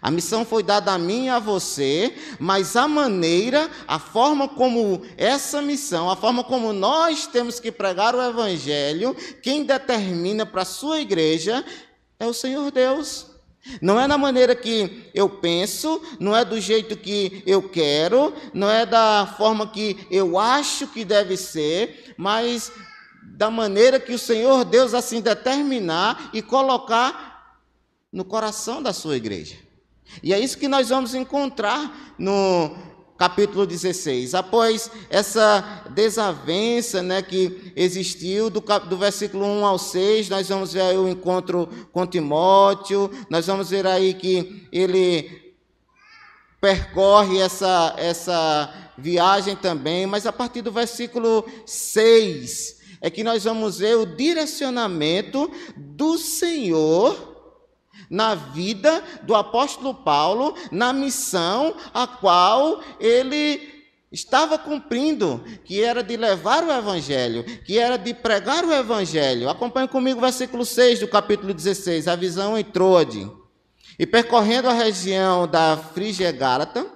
A 0.00 0.08
missão 0.12 0.44
foi 0.44 0.62
dada 0.62 0.92
a 0.92 0.98
mim 0.98 1.24
e 1.24 1.28
a 1.28 1.40
você, 1.40 2.14
mas 2.38 2.76
a 2.76 2.86
maneira, 2.86 3.68
a 3.88 3.98
forma 3.98 4.48
como 4.48 5.02
essa 5.16 5.60
missão, 5.60 6.08
a 6.08 6.14
forma 6.14 6.44
como 6.44 6.72
nós 6.72 7.26
temos 7.26 7.58
que 7.58 7.72
pregar 7.72 8.14
o 8.14 8.22
Evangelho, 8.22 9.16
quem 9.42 9.64
determina 9.64 10.46
para 10.46 10.62
a 10.62 10.64
sua 10.64 11.00
igreja 11.00 11.64
é 12.20 12.24
o 12.24 12.32
Senhor 12.32 12.70
Deus. 12.70 13.26
Não 13.82 14.00
é 14.00 14.06
na 14.06 14.16
maneira 14.16 14.54
que 14.54 15.10
eu 15.14 15.28
penso, 15.28 16.00
não 16.18 16.34
é 16.34 16.44
do 16.44 16.60
jeito 16.60 16.96
que 16.96 17.42
eu 17.46 17.68
quero, 17.68 18.32
não 18.54 18.70
é 18.70 18.86
da 18.86 19.34
forma 19.36 19.66
que 19.66 20.06
eu 20.10 20.38
acho 20.38 20.86
que 20.86 21.04
deve 21.04 21.36
ser, 21.36 22.14
mas 22.16 22.72
da 23.22 23.50
maneira 23.50 24.00
que 24.00 24.12
o 24.12 24.18
Senhor 24.18 24.64
Deus 24.64 24.94
assim 24.94 25.20
determinar 25.20 26.30
e 26.32 26.40
colocar 26.40 27.60
no 28.12 28.24
coração 28.24 28.82
da 28.82 28.92
sua 28.92 29.16
igreja. 29.16 29.56
E 30.22 30.32
é 30.32 30.40
isso 30.40 30.58
que 30.58 30.68
nós 30.68 30.88
vamos 30.88 31.14
encontrar 31.14 32.14
no 32.18 32.74
capítulo 33.18 33.66
16. 33.66 34.34
Após 34.34 34.90
essa 35.10 35.82
desavença 35.90 37.02
né, 37.02 37.20
que 37.20 37.72
existiu, 37.74 38.48
do, 38.48 38.60
do 38.60 38.96
versículo 38.96 39.44
1 39.44 39.66
ao 39.66 39.78
6, 39.78 40.28
nós 40.28 40.48
vamos 40.48 40.72
ver 40.72 40.96
o 40.96 41.08
encontro 41.08 41.68
com 41.92 42.06
Timóteo, 42.06 43.10
nós 43.28 43.48
vamos 43.48 43.70
ver 43.70 43.86
aí 43.86 44.14
que 44.14 44.68
ele 44.70 45.48
percorre 46.60 47.38
essa, 47.38 47.94
essa 47.98 48.72
viagem 48.96 49.56
também, 49.56 50.06
mas 50.06 50.24
a 50.24 50.32
partir 50.32 50.62
do 50.62 50.72
versículo 50.72 51.44
6 51.66 52.78
é 53.00 53.10
que 53.10 53.22
nós 53.22 53.44
vamos 53.44 53.78
ver 53.78 53.96
o 53.96 54.06
direcionamento 54.06 55.50
do 55.76 56.18
Senhor 56.18 57.37
na 58.10 58.34
vida 58.34 59.02
do 59.22 59.34
apóstolo 59.34 59.94
Paulo, 59.94 60.54
na 60.70 60.92
missão 60.92 61.74
a 61.92 62.06
qual 62.06 62.82
ele 62.98 63.78
estava 64.10 64.58
cumprindo, 64.58 65.44
que 65.64 65.82
era 65.82 66.02
de 66.02 66.16
levar 66.16 66.64
o 66.64 66.72
evangelho, 66.72 67.44
que 67.44 67.78
era 67.78 67.98
de 67.98 68.14
pregar 68.14 68.64
o 68.64 68.72
evangelho. 68.72 69.48
Acompanhe 69.48 69.88
comigo 69.88 70.18
o 70.18 70.22
versículo 70.22 70.64
6 70.64 71.00
do 71.00 71.08
capítulo 71.08 71.52
16, 71.52 72.08
a 72.08 72.16
visão 72.16 72.58
em 72.58 72.64
Troade. 72.64 73.30
E 73.98 74.06
percorrendo 74.06 74.68
a 74.68 74.72
região 74.72 75.46
da 75.46 75.76
Frígia 75.76 76.32
Gálata, 76.32 76.86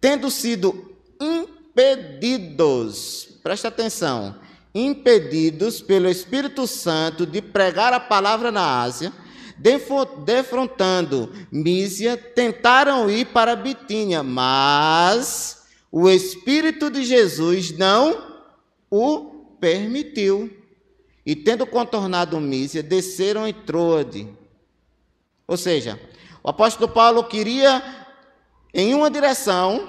tendo 0.00 0.28
sido 0.30 0.96
impedidos, 1.20 3.28
presta 3.42 3.68
atenção, 3.68 4.34
impedidos 4.74 5.80
pelo 5.80 6.08
Espírito 6.08 6.66
Santo 6.66 7.24
de 7.24 7.40
pregar 7.40 7.92
a 7.92 8.00
palavra 8.00 8.50
na 8.50 8.82
Ásia, 8.82 9.12
defrontando 9.58 11.32
Mísia, 11.50 12.16
tentaram 12.16 13.08
ir 13.10 13.26
para 13.26 13.56
Bitínia, 13.56 14.22
mas 14.22 15.66
o 15.90 16.08
Espírito 16.10 16.90
de 16.90 17.04
Jesus 17.04 17.70
não 17.76 18.36
o 18.90 19.56
permitiu. 19.60 20.50
E 21.24 21.34
tendo 21.34 21.66
contornado 21.66 22.40
Mísia, 22.40 22.82
desceram 22.82 23.48
em 23.48 23.52
Troade. 23.52 24.28
Ou 25.48 25.56
seja, 25.56 25.98
o 26.42 26.50
apóstolo 26.50 26.88
Paulo 26.88 27.24
queria 27.24 27.82
em 28.72 28.94
uma 28.94 29.10
direção, 29.10 29.88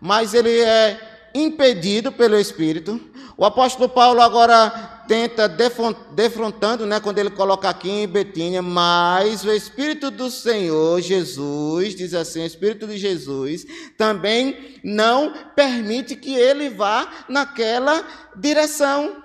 mas 0.00 0.34
ele 0.34 0.60
é 0.60 1.30
impedido 1.34 2.12
pelo 2.12 2.38
Espírito. 2.38 3.00
O 3.36 3.44
apóstolo 3.44 3.88
Paulo 3.88 4.20
agora 4.20 4.99
tenta 5.10 5.48
defrontando, 5.48 6.86
né, 6.86 7.00
quando 7.00 7.18
ele 7.18 7.30
coloca 7.30 7.68
aqui 7.68 7.90
em 7.90 8.06
Betínia, 8.06 8.62
mas 8.62 9.42
o 9.42 9.50
Espírito 9.50 10.08
do 10.08 10.30
Senhor 10.30 11.00
Jesus, 11.00 11.96
diz 11.96 12.14
assim, 12.14 12.42
o 12.42 12.46
Espírito 12.46 12.86
de 12.86 12.96
Jesus, 12.96 13.66
também 13.98 14.78
não 14.84 15.32
permite 15.56 16.14
que 16.14 16.32
ele 16.36 16.70
vá 16.70 17.24
naquela 17.28 18.06
direção. 18.36 19.24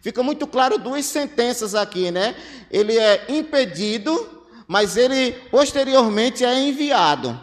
Fica 0.00 0.22
muito 0.22 0.46
claro 0.46 0.78
duas 0.78 1.04
sentenças 1.04 1.74
aqui, 1.74 2.10
né? 2.10 2.34
Ele 2.70 2.96
é 2.96 3.26
impedido, 3.28 4.42
mas 4.66 4.96
ele 4.96 5.32
posteriormente 5.50 6.46
é 6.46 6.58
enviado. 6.58 7.38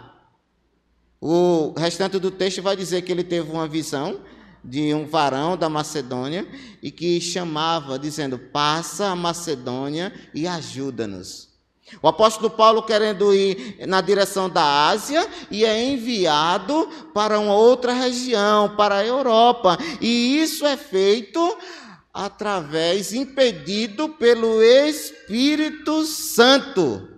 O 1.22 1.76
restante 1.78 2.18
do 2.18 2.32
texto 2.32 2.64
vai 2.64 2.76
dizer 2.76 3.04
que 3.04 3.12
ele 3.12 3.24
teve 3.24 3.52
uma 3.52 3.68
visão, 3.68 4.20
de 4.64 4.94
um 4.94 5.06
varão 5.06 5.58
da 5.58 5.70
Macedônia 5.70 6.48
e 6.82 6.90
que 6.90 7.20
chamava, 7.20 8.00
dizendo: 8.00 8.38
Passa 8.38 9.08
a 9.08 9.16
Macedônia 9.16 10.14
e 10.34 10.48
ajuda-nos. 10.48 11.52
O 12.02 12.08
apóstolo 12.08 12.50
Paulo, 12.50 12.84
querendo 12.84 13.34
ir 13.34 13.86
na 13.86 14.02
direção 14.02 14.50
da 14.50 14.88
Ásia, 14.88 15.28
e 15.52 15.64
é 15.66 15.84
enviado 15.84 16.90
para 17.14 17.40
uma 17.40 17.54
outra 17.54 17.94
região, 17.94 18.76
para 18.76 18.96
a 18.96 19.06
Europa. 19.06 19.78
E 20.02 20.42
isso 20.42 20.66
é 20.66 20.78
feito 20.78 21.58
através, 22.14 23.14
impedido 23.14 24.10
pelo 24.10 24.62
Espírito 24.64 26.06
Santo 26.06 27.13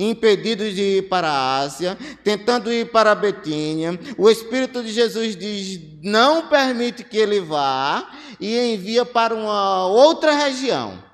impedidos 0.00 0.74
de 0.74 0.98
ir 0.98 1.08
para 1.08 1.28
a 1.28 1.58
Ásia, 1.58 1.98
tentando 2.24 2.72
ir 2.72 2.90
para 2.90 3.12
a 3.12 3.14
Betínia. 3.14 3.98
O 4.16 4.30
Espírito 4.30 4.82
de 4.82 4.92
Jesus 4.92 5.36
diz: 5.36 5.80
não 6.02 6.48
permite 6.48 7.04
que 7.04 7.18
ele 7.18 7.40
vá 7.40 8.10
e 8.40 8.74
envia 8.74 9.04
para 9.04 9.34
uma 9.34 9.86
outra 9.86 10.32
região. 10.34 11.10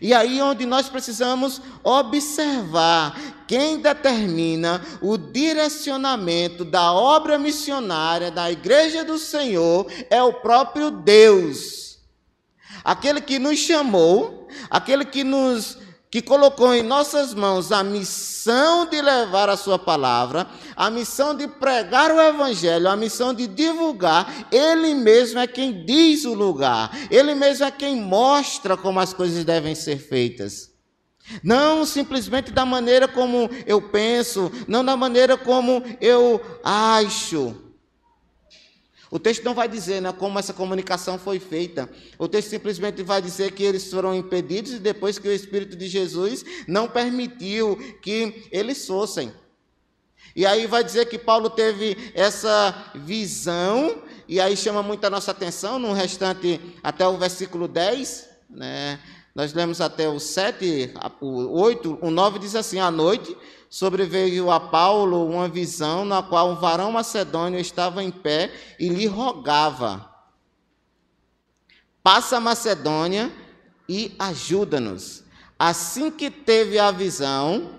E 0.00 0.14
aí 0.14 0.40
onde 0.40 0.64
nós 0.66 0.88
precisamos 0.88 1.60
observar 1.82 3.44
quem 3.46 3.80
determina 3.80 4.80
o 5.02 5.18
direcionamento 5.18 6.64
da 6.64 6.92
obra 6.92 7.38
missionária 7.38 8.30
da 8.30 8.50
igreja 8.50 9.04
do 9.04 9.18
Senhor 9.18 9.86
é 10.08 10.22
o 10.22 10.34
próprio 10.34 10.90
Deus. 10.90 11.98
Aquele 12.82 13.20
que 13.20 13.38
nos 13.38 13.58
chamou, 13.58 14.48
aquele 14.70 15.04
que 15.04 15.22
nos 15.22 15.76
que 16.10 16.20
colocou 16.20 16.74
em 16.74 16.82
nossas 16.82 17.32
mãos 17.32 17.70
a 17.70 17.84
missão 17.84 18.86
de 18.86 19.00
levar 19.00 19.48
a 19.48 19.56
sua 19.56 19.78
palavra, 19.78 20.46
a 20.74 20.90
missão 20.90 21.34
de 21.36 21.46
pregar 21.46 22.10
o 22.10 22.20
evangelho, 22.20 22.88
a 22.88 22.96
missão 22.96 23.32
de 23.32 23.46
divulgar, 23.46 24.48
ele 24.50 24.92
mesmo 24.94 25.38
é 25.38 25.46
quem 25.46 25.84
diz 25.84 26.24
o 26.24 26.34
lugar, 26.34 26.90
ele 27.10 27.34
mesmo 27.34 27.64
é 27.64 27.70
quem 27.70 27.94
mostra 27.96 28.76
como 28.76 28.98
as 28.98 29.12
coisas 29.12 29.44
devem 29.44 29.74
ser 29.74 29.98
feitas. 29.98 30.70
Não 31.44 31.86
simplesmente 31.86 32.50
da 32.50 32.66
maneira 32.66 33.06
como 33.06 33.48
eu 33.64 33.80
penso, 33.80 34.50
não 34.66 34.84
da 34.84 34.96
maneira 34.96 35.36
como 35.36 35.80
eu 36.00 36.40
acho, 36.64 37.54
o 39.10 39.18
texto 39.18 39.44
não 39.44 39.54
vai 39.54 39.68
dizer 39.68 40.00
né, 40.00 40.12
como 40.12 40.38
essa 40.38 40.52
comunicação 40.52 41.18
foi 41.18 41.40
feita. 41.40 41.90
O 42.16 42.28
texto 42.28 42.48
simplesmente 42.48 43.02
vai 43.02 43.20
dizer 43.20 43.52
que 43.52 43.64
eles 43.64 43.90
foram 43.90 44.14
impedidos 44.14 44.72
e 44.72 44.78
depois 44.78 45.18
que 45.18 45.28
o 45.28 45.32
Espírito 45.32 45.76
de 45.76 45.88
Jesus 45.88 46.44
não 46.68 46.88
permitiu 46.88 47.76
que 48.00 48.46
eles 48.52 48.86
fossem. 48.86 49.32
E 50.36 50.46
aí 50.46 50.66
vai 50.68 50.84
dizer 50.84 51.06
que 51.06 51.18
Paulo 51.18 51.50
teve 51.50 52.12
essa 52.14 52.92
visão, 52.94 54.00
e 54.28 54.40
aí 54.40 54.56
chama 54.56 54.80
muito 54.80 55.04
a 55.04 55.10
nossa 55.10 55.32
atenção 55.32 55.76
no 55.76 55.92
restante, 55.92 56.60
até 56.82 57.04
o 57.04 57.18
versículo 57.18 57.66
10, 57.66 58.28
né? 58.48 59.00
Nós 59.34 59.52
lemos 59.52 59.80
até 59.80 60.08
o 60.08 60.20
7, 60.20 60.92
o 61.20 61.60
8, 61.60 61.98
o 62.00 62.10
9 62.10 62.38
diz 62.38 62.54
assim: 62.54 62.78
à 62.78 62.90
noite 62.90 63.36
sobreveio 63.70 64.50
a 64.50 64.58
Paulo 64.58 65.24
uma 65.24 65.48
visão 65.48 66.04
na 66.04 66.20
qual 66.20 66.50
um 66.50 66.56
varão 66.56 66.90
macedônio 66.90 67.60
estava 67.60 68.02
em 68.02 68.10
pé 68.10 68.52
e 68.80 68.88
lhe 68.88 69.06
rogava: 69.06 70.10
Passa 72.02 72.38
a 72.38 72.40
Macedônia 72.40 73.32
e 73.88 74.12
ajuda-nos. 74.18 75.22
Assim 75.56 76.10
que 76.10 76.30
teve 76.30 76.78
a 76.78 76.90
visão, 76.90 77.70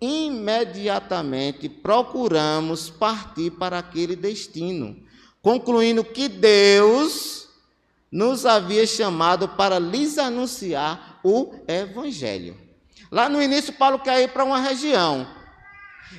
imediatamente 0.00 1.68
procuramos 1.68 2.88
partir 2.88 3.50
para 3.50 3.78
aquele 3.78 4.16
destino, 4.16 4.96
concluindo 5.42 6.04
que 6.04 6.28
Deus 6.28 7.48
nos 8.10 8.46
havia 8.46 8.86
chamado 8.86 9.48
para 9.48 9.78
lhes 9.78 10.16
anunciar 10.16 11.20
o 11.24 11.52
Evangelho. 11.66 12.65
Lá 13.16 13.30
no 13.30 13.42
início, 13.42 13.72
Paulo 13.72 13.98
quer 13.98 14.20
ir 14.20 14.28
para 14.28 14.44
uma 14.44 14.60
região. 14.60 15.26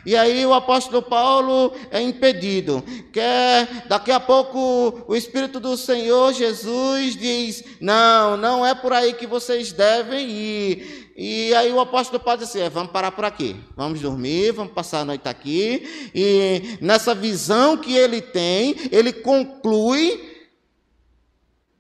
E 0.04 0.18
aí 0.18 0.44
o 0.48 0.52
apóstolo 0.52 1.00
Paulo 1.00 1.72
é 1.92 2.02
impedido. 2.02 2.84
Quer, 3.14 3.86
daqui 3.88 4.12
a 4.12 4.20
pouco 4.20 5.06
o 5.08 5.16
Espírito 5.16 5.60
do 5.60 5.78
Senhor 5.78 6.34
Jesus 6.34 7.16
diz: 7.16 7.64
Não, 7.80 8.36
não 8.36 8.66
é 8.66 8.74
por 8.74 8.94
aí 8.94 9.14
que 9.14 9.28
vocês 9.28 9.72
devem 9.72 10.28
ir. 10.28 11.14
E 11.16 11.54
aí 11.54 11.72
o 11.72 11.80
apóstolo 11.80 12.20
Paulo 12.20 12.40
diz 12.40 12.50
assim: 12.50 12.62
é, 12.62 12.70
vamos 12.70 12.92
parar 12.92 13.12
por 13.12 13.26
aqui, 13.26 13.56
vamos 13.76 14.02
dormir, 14.02 14.54
vamos 14.54 14.74
passar 14.74 15.02
a 15.02 15.06
noite 15.06 15.30
aqui. 15.30 16.12
E 16.16 16.80
nessa 16.82 17.14
visão 17.14 17.78
que 17.78 17.96
ele 17.96 18.22
tem, 18.22 18.76
ele 18.92 19.14
conclui 19.14 20.37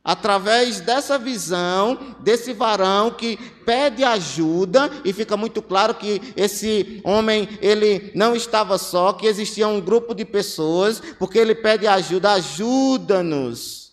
através 0.07 0.79
dessa 0.79 1.19
visão 1.19 2.15
desse 2.21 2.53
varão 2.53 3.11
que 3.11 3.35
pede 3.65 4.05
ajuda 4.05 4.89
e 5.03 5.11
fica 5.11 5.35
muito 5.35 5.61
claro 5.61 5.95
que 5.95 6.21
esse 6.37 7.01
homem 7.03 7.49
ele 7.61 8.13
não 8.15 8.33
estava 8.33 8.77
só, 8.77 9.11
que 9.11 9.27
existia 9.27 9.67
um 9.67 9.81
grupo 9.81 10.15
de 10.15 10.23
pessoas, 10.23 11.01
porque 11.19 11.37
ele 11.37 11.53
pede 11.53 11.85
ajuda, 11.87 12.31
ajuda-nos. 12.31 13.91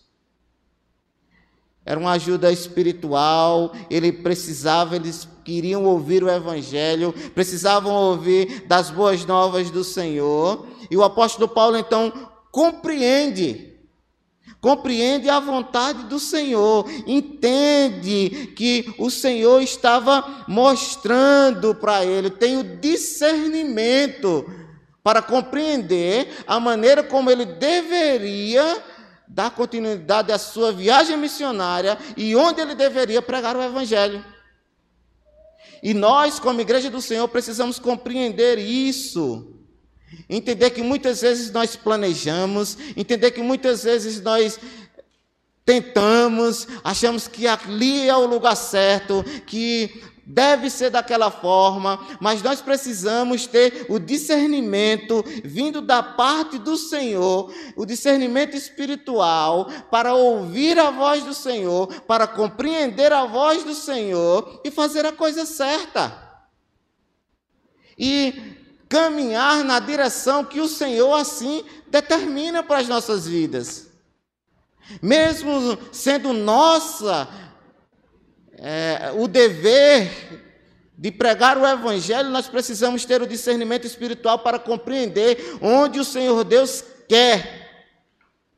Era 1.85 1.99
uma 1.99 2.13
ajuda 2.13 2.53
espiritual, 2.53 3.73
ele 3.91 4.13
precisava, 4.13 4.95
eles 4.95 5.29
queriam 5.45 5.85
ouvir 5.85 6.23
o 6.23 6.31
evangelho, 6.31 7.13
precisavam 7.35 7.93
ouvir 7.93 8.67
das 8.69 8.89
boas 8.89 9.27
novas 9.27 9.69
do 9.69 9.83
Senhor. 9.83 10.65
E 10.89 10.97
o 10.97 11.03
apóstolo 11.03 11.49
Paulo 11.49 11.77
então 11.77 12.31
compreende 12.53 13.74
compreende 14.65 15.29
a 15.29 15.39
vontade 15.39 16.05
do 16.05 16.19
Senhor, 16.19 16.91
entende 17.07 18.55
que 18.57 18.95
o 18.97 19.11
Senhor 19.11 19.61
estava 19.61 20.47
mostrando 20.49 21.75
para 21.75 22.03
ele, 22.03 22.31
tem 22.31 22.57
o 22.57 22.79
discernimento 22.79 24.51
para 25.03 25.21
compreender 25.21 26.43
a 26.47 26.59
maneira 26.59 27.03
como 27.03 27.31
ele 27.31 27.45
deveria 27.45 28.83
dar 29.29 29.51
continuidade 29.51 30.33
à 30.33 30.39
sua 30.39 30.73
viagem 30.73 31.19
missionária 31.19 31.99
e 32.17 32.35
onde 32.35 32.63
ele 32.63 32.75
deveria 32.75 33.21
pregar 33.21 33.55
o 33.55 33.63
Evangelho. 33.63 34.25
E 35.83 35.93
nós, 35.93 36.41
como 36.41 36.63
Igreja 36.63 36.89
do 36.89 37.03
Senhor, 37.03 37.29
precisamos 37.29 37.79
compreender 37.79 38.59
isso. 38.59 39.54
Entender 40.29 40.71
que 40.71 40.83
muitas 40.83 41.21
vezes 41.21 41.51
nós 41.51 41.77
planejamos, 41.77 42.77
entender 42.97 43.31
que 43.31 43.43
muitas 43.43 43.85
vezes 43.85 44.21
nós 44.21 44.59
tentamos, 45.65 46.67
achamos 46.83 47.27
que 47.27 47.47
ali 47.47 48.09
é 48.09 48.17
o 48.17 48.27
lugar 48.27 48.55
certo, 48.55 49.25
que 49.47 50.03
deve 50.27 50.71
ser 50.71 50.91
daquela 50.91 51.31
forma, 51.31 51.99
mas 52.21 52.43
nós 52.43 52.61
precisamos 52.61 53.47
ter 53.47 53.87
o 53.89 53.99
discernimento 53.99 55.23
vindo 55.45 55.81
da 55.81 56.03
parte 56.03 56.59
do 56.59 56.77
Senhor, 56.77 57.53
o 57.77 57.85
discernimento 57.85 58.57
espiritual, 58.57 59.69
para 59.91 60.15
ouvir 60.15 60.79
a 60.79 60.91
voz 60.91 61.25
do 61.25 61.35
Senhor, 61.35 62.03
para 62.03 62.27
compreender 62.27 63.13
a 63.13 63.27
voz 63.27 63.65
do 63.65 63.75
Senhor 63.75 64.61
e 64.65 64.71
fazer 64.71 65.05
a 65.05 65.13
coisa 65.13 65.45
certa. 65.45 66.23
E 67.99 68.64
caminhar 68.89 69.65
na 69.65 69.79
direção 69.79 70.45
que 70.45 70.61
o 70.61 70.69
Senhor 70.69 71.15
assim 71.15 71.65
determina 71.89 72.63
para 72.63 72.79
as 72.79 72.89
nossas 72.89 73.27
vidas. 73.27 73.89
Mesmo 75.01 75.79
sendo 75.93 76.33
nossa 76.33 77.29
é, 78.59 79.13
o 79.17 79.27
dever 79.27 80.11
de 80.97 81.11
pregar 81.11 81.59
o 81.59 81.67
Evangelho, 81.67 82.31
nós 82.31 82.49
precisamos 82.49 83.05
ter 83.05 83.21
o 83.21 83.27
discernimento 83.27 83.87
espiritual 83.87 84.39
para 84.39 84.59
compreender 84.59 85.59
onde 85.61 85.99
o 85.99 86.05
Senhor 86.05 86.45
Deus 86.45 86.85
quer 87.09 87.65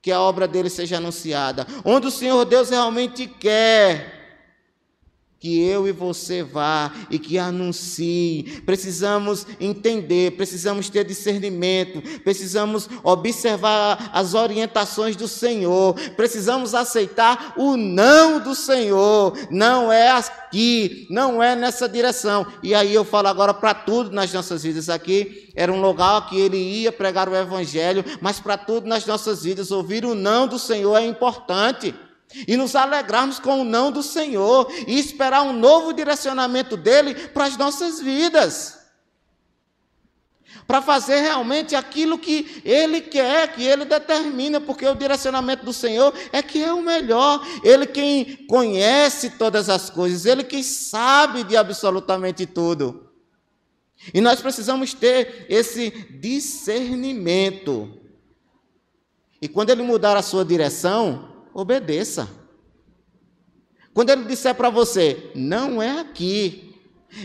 que 0.02 0.12
a 0.12 0.20
obra 0.20 0.46
dele 0.46 0.70
seja 0.70 0.98
anunciada, 0.98 1.66
onde 1.84 2.06
o 2.06 2.12
Senhor 2.12 2.44
Deus 2.44 2.70
realmente 2.70 3.26
quer 3.26 4.15
que 5.46 5.60
eu 5.62 5.86
e 5.86 5.92
você 5.92 6.42
vá 6.42 6.92
e 7.08 7.20
que 7.20 7.38
anuncie. 7.38 8.62
Precisamos 8.66 9.46
entender, 9.60 10.32
precisamos 10.32 10.90
ter 10.90 11.04
discernimento, 11.04 12.02
precisamos 12.24 12.88
observar 13.04 14.10
as 14.12 14.34
orientações 14.34 15.14
do 15.14 15.28
Senhor, 15.28 15.94
precisamos 16.16 16.74
aceitar 16.74 17.54
o 17.56 17.76
não 17.76 18.40
do 18.40 18.56
Senhor. 18.56 19.38
Não 19.48 19.92
é 19.92 20.10
aqui, 20.10 21.06
não 21.10 21.40
é 21.40 21.54
nessa 21.54 21.88
direção. 21.88 22.44
E 22.60 22.74
aí 22.74 22.92
eu 22.92 23.04
falo 23.04 23.28
agora 23.28 23.54
para 23.54 23.72
tudo 23.72 24.10
nas 24.10 24.32
nossas 24.32 24.64
vidas 24.64 24.88
aqui. 24.88 25.48
Era 25.54 25.72
um 25.72 25.80
lugar 25.80 26.28
que 26.28 26.40
ele 26.40 26.58
ia 26.58 26.90
pregar 26.90 27.28
o 27.28 27.36
evangelho, 27.36 28.04
mas 28.20 28.40
para 28.40 28.58
tudo 28.58 28.88
nas 28.88 29.06
nossas 29.06 29.44
vidas 29.44 29.70
ouvir 29.70 30.04
o 30.04 30.12
não 30.12 30.48
do 30.48 30.58
Senhor 30.58 30.96
é 30.96 31.06
importante 31.06 31.94
e 32.46 32.56
nos 32.56 32.74
alegrarmos 32.74 33.38
com 33.38 33.60
o 33.60 33.64
não 33.64 33.90
do 33.90 34.02
Senhor 34.02 34.70
e 34.86 34.98
esperar 34.98 35.42
um 35.42 35.52
novo 35.52 35.92
direcionamento 35.92 36.76
dele 36.76 37.14
para 37.14 37.44
as 37.44 37.56
nossas 37.56 38.00
vidas. 38.00 38.76
Para 40.66 40.82
fazer 40.82 41.20
realmente 41.20 41.76
aquilo 41.76 42.18
que 42.18 42.60
ele 42.64 43.00
quer, 43.00 43.54
que 43.54 43.62
ele 43.62 43.84
determina, 43.84 44.60
porque 44.60 44.84
o 44.84 44.96
direcionamento 44.96 45.64
do 45.64 45.72
Senhor 45.72 46.12
é 46.32 46.42
que 46.42 46.62
é 46.62 46.72
o 46.72 46.82
melhor. 46.82 47.40
Ele 47.62 47.86
quem 47.86 48.46
conhece 48.48 49.30
todas 49.30 49.68
as 49.68 49.88
coisas, 49.88 50.26
ele 50.26 50.42
quem 50.42 50.64
sabe 50.64 51.44
de 51.44 51.56
absolutamente 51.56 52.46
tudo. 52.46 53.12
E 54.12 54.20
nós 54.20 54.40
precisamos 54.40 54.92
ter 54.92 55.46
esse 55.48 55.90
discernimento. 56.20 58.00
E 59.40 59.46
quando 59.46 59.70
ele 59.70 59.82
mudar 59.82 60.16
a 60.16 60.22
sua 60.22 60.44
direção, 60.44 61.35
obedeça. 61.60 62.28
Quando 63.94 64.10
ele 64.10 64.24
disser 64.24 64.54
para 64.54 64.68
você, 64.68 65.30
não 65.34 65.82
é 65.82 66.00
aqui, 66.00 66.78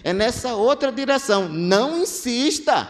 é 0.04 0.14
nessa 0.14 0.56
outra 0.56 0.92
direção, 0.92 1.50
não 1.50 2.02
insista. 2.02 2.90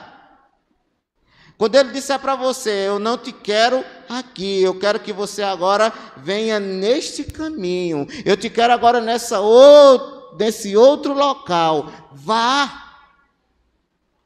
Quando 1.57 1.75
ele 1.75 1.91
disser 1.91 2.19
para 2.19 2.35
você, 2.35 2.87
eu 2.87 2.99
não 2.99 3.17
te 3.17 3.31
quero 3.31 3.83
aqui, 4.07 4.61
eu 4.61 4.77
quero 4.77 4.99
que 4.99 5.11
você 5.11 5.41
agora 5.41 5.91
venha 6.17 6.59
neste 6.59 7.23
caminho, 7.23 8.07
eu 8.25 8.37
te 8.37 8.49
quero 8.49 8.73
agora 8.73 9.01
nessa 9.01 9.39
outra 9.39 10.21
nesse 10.37 10.75
outro 10.77 11.13
local. 11.13 11.91
Vá. 12.11 13.03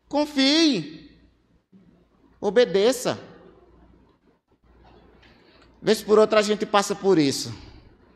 Confie. 0.08 1.12
Obedeça. 2.39 3.19
Vez 5.86 6.02
por 6.02 6.17
outra 6.17 6.39
a 6.39 6.41
gente 6.41 6.65
passa 6.65 6.95
por 6.95 7.19
isso. 7.19 7.54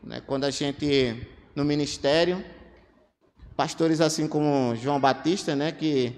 Né? 0.02 0.20
Quando 0.26 0.42
a 0.42 0.50
gente, 0.50 1.24
no 1.54 1.64
ministério, 1.64 2.44
pastores 3.56 4.00
assim 4.00 4.26
como 4.26 4.74
João 4.74 4.98
Batista, 4.98 5.54
né? 5.54 5.70
que 5.70 6.12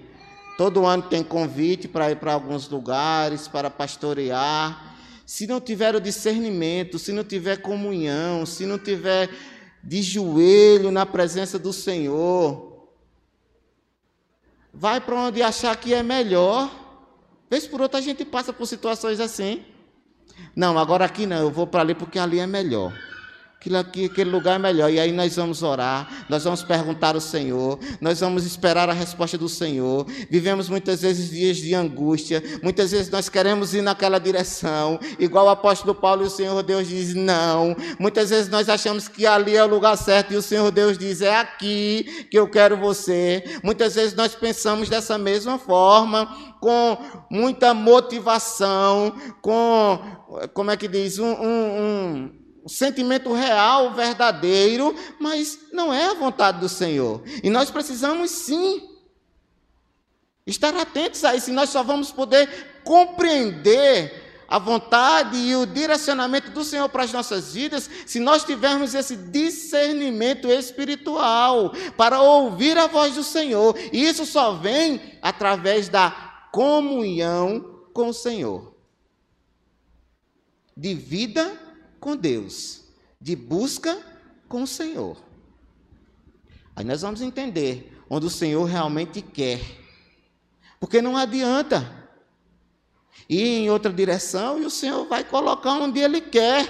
todo 0.57 0.83
ano 0.83 1.03
tem 1.03 1.21
convite 1.21 1.87
para 1.87 2.09
ir 2.09 2.15
para 2.15 2.33
alguns 2.33 2.67
lugares, 2.67 3.47
para 3.47 3.69
pastorear. 3.69 4.95
Se 5.27 5.45
não 5.45 5.61
tiver 5.61 5.95
o 5.95 6.01
discernimento, 6.01 6.97
se 6.97 7.11
não 7.11 7.23
tiver 7.23 7.57
comunhão, 7.57 8.47
se 8.47 8.65
não 8.65 8.79
tiver 8.79 9.29
de 9.83 10.01
joelho 10.01 10.89
na 10.89 11.05
presença 11.05 11.59
do 11.59 11.71
Senhor, 11.71 12.89
vai 14.73 14.99
para 14.99 15.13
onde 15.13 15.43
achar 15.43 15.77
que 15.77 15.93
é 15.93 16.01
melhor. 16.01 16.67
Vez 17.47 17.67
por 17.67 17.79
outra 17.79 17.99
a 17.99 18.01
gente 18.01 18.25
passa 18.25 18.51
por 18.51 18.65
situações 18.65 19.19
assim. 19.19 19.63
Não, 20.55 20.77
agora 20.77 21.05
aqui 21.05 21.25
não, 21.25 21.37
eu 21.37 21.51
vou 21.51 21.67
para 21.67 21.81
ali 21.81 21.95
porque 21.95 22.19
ali 22.19 22.39
é 22.39 22.47
melhor. 22.47 22.93
Aquilo 23.63 23.77
aqui, 23.77 24.05
aquele 24.07 24.29
lugar 24.29 24.57
é 24.57 24.59
melhor. 24.59 24.91
E 24.91 24.99
aí 24.99 25.13
nós 25.13 25.37
vamos 25.37 25.63
orar, 25.63 26.25
nós 26.27 26.43
vamos 26.43 26.61
perguntar 26.63 27.15
ao 27.15 27.21
Senhor, 27.21 27.79
nós 28.01 28.19
vamos 28.19 28.45
esperar 28.45 28.89
a 28.89 28.93
resposta 28.93 29.37
do 29.37 29.47
Senhor. 29.47 30.05
Vivemos 30.29 30.67
muitas 30.67 31.01
vezes 31.01 31.29
dias 31.29 31.55
de 31.55 31.73
angústia, 31.73 32.43
muitas 32.61 32.91
vezes 32.91 33.09
nós 33.09 33.29
queremos 33.29 33.73
ir 33.73 33.81
naquela 33.81 34.19
direção, 34.19 34.99
igual 35.17 35.45
o 35.45 35.49
apóstolo 35.49 35.95
Paulo 35.95 36.23
e 36.23 36.27
o 36.27 36.29
Senhor 36.29 36.61
Deus 36.61 36.89
diz 36.89 37.15
não. 37.15 37.73
Muitas 37.97 38.31
vezes 38.31 38.49
nós 38.49 38.67
achamos 38.67 39.07
que 39.07 39.25
ali 39.25 39.55
é 39.55 39.63
o 39.63 39.67
lugar 39.67 39.95
certo 39.95 40.33
e 40.33 40.35
o 40.35 40.41
Senhor 40.41 40.69
Deus 40.69 40.97
diz 40.97 41.21
é 41.21 41.37
aqui 41.37 42.27
que 42.29 42.37
eu 42.37 42.49
quero 42.49 42.75
você. 42.75 43.45
Muitas 43.63 43.95
vezes 43.95 44.13
nós 44.13 44.35
pensamos 44.35 44.89
dessa 44.89 45.17
mesma 45.17 45.57
forma, 45.57 46.27
com 46.59 46.97
muita 47.31 47.73
motivação, 47.73 49.15
com, 49.41 50.01
como 50.53 50.69
é 50.69 50.75
que 50.75 50.89
diz, 50.89 51.17
um, 51.17 51.31
um, 51.31 51.81
um 51.81 52.42
sentimento 52.67 53.33
real, 53.33 53.93
verdadeiro, 53.93 54.95
mas 55.19 55.59
não 55.71 55.93
é 55.93 56.05
a 56.05 56.13
vontade 56.13 56.59
do 56.59 56.69
Senhor. 56.69 57.21
E 57.43 57.49
nós 57.49 57.69
precisamos 57.69 58.31
sim 58.31 58.89
estar 60.45 60.75
atentos 60.75 61.23
a 61.23 61.35
isso, 61.35 61.49
e 61.49 61.53
nós 61.53 61.69
só 61.69 61.83
vamos 61.83 62.11
poder 62.11 62.81
compreender 62.83 64.21
a 64.47 64.59
vontade 64.59 65.37
e 65.37 65.55
o 65.55 65.65
direcionamento 65.65 66.51
do 66.51 66.63
Senhor 66.63 66.87
para 66.89 67.03
as 67.03 67.11
nossas 67.11 67.53
vidas, 67.53 67.89
se 68.05 68.19
nós 68.19 68.43
tivermos 68.43 68.93
esse 68.93 69.15
discernimento 69.15 70.47
espiritual 70.47 71.73
para 71.97 72.21
ouvir 72.21 72.77
a 72.77 72.87
voz 72.87 73.15
do 73.15 73.23
Senhor. 73.23 73.75
E 73.91 74.03
isso 74.03 74.25
só 74.25 74.53
vem 74.53 75.17
através 75.21 75.89
da 75.89 76.11
comunhão 76.51 77.87
com 77.93 78.09
o 78.09 78.13
Senhor, 78.13 78.75
de 80.77 80.93
vida 80.93 81.62
com 82.03 82.17
Deus, 82.17 82.83
de 83.19 83.33
busca 83.33 83.97
com 84.49 84.63
o 84.63 84.67
Senhor. 84.67 85.15
Aí 86.75 86.83
nós 86.83 87.01
vamos 87.01 87.21
entender 87.21 87.97
onde 88.09 88.25
o 88.25 88.29
Senhor 88.29 88.65
realmente 88.65 89.21
quer, 89.21 89.61
porque 90.81 91.01
não 91.01 91.15
adianta 91.15 92.09
ir 93.29 93.41
em 93.41 93.69
outra 93.69 93.89
direção 93.89 94.61
e 94.61 94.65
o 94.65 94.69
Senhor 94.69 95.05
vai 95.05 95.23
colocar 95.23 95.71
onde 95.75 96.01
Ele 96.01 96.19
quer, 96.19 96.69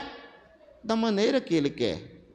da 0.83 0.95
maneira 0.95 1.41
que 1.41 1.55
Ele 1.55 1.71
quer. 1.71 2.27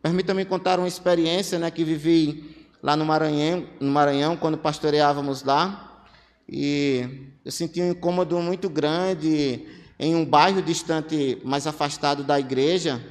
Permita-me 0.00 0.44
contar 0.44 0.78
uma 0.78 0.86
experiência 0.86 1.58
né, 1.58 1.68
que 1.68 1.82
vivi 1.82 2.68
lá 2.80 2.94
no 2.94 3.04
Maranhão, 3.04 3.66
no 3.80 3.90
Maranhão, 3.90 4.36
quando 4.36 4.56
pastoreávamos 4.56 5.42
lá. 5.42 6.06
E 6.48 7.32
eu 7.44 7.50
senti 7.50 7.82
um 7.82 7.90
incômodo 7.90 8.38
muito 8.38 8.70
grande 8.70 9.77
em 9.98 10.14
um 10.14 10.24
bairro 10.24 10.62
distante, 10.62 11.40
mais 11.44 11.66
afastado 11.66 12.22
da 12.22 12.38
igreja, 12.38 13.04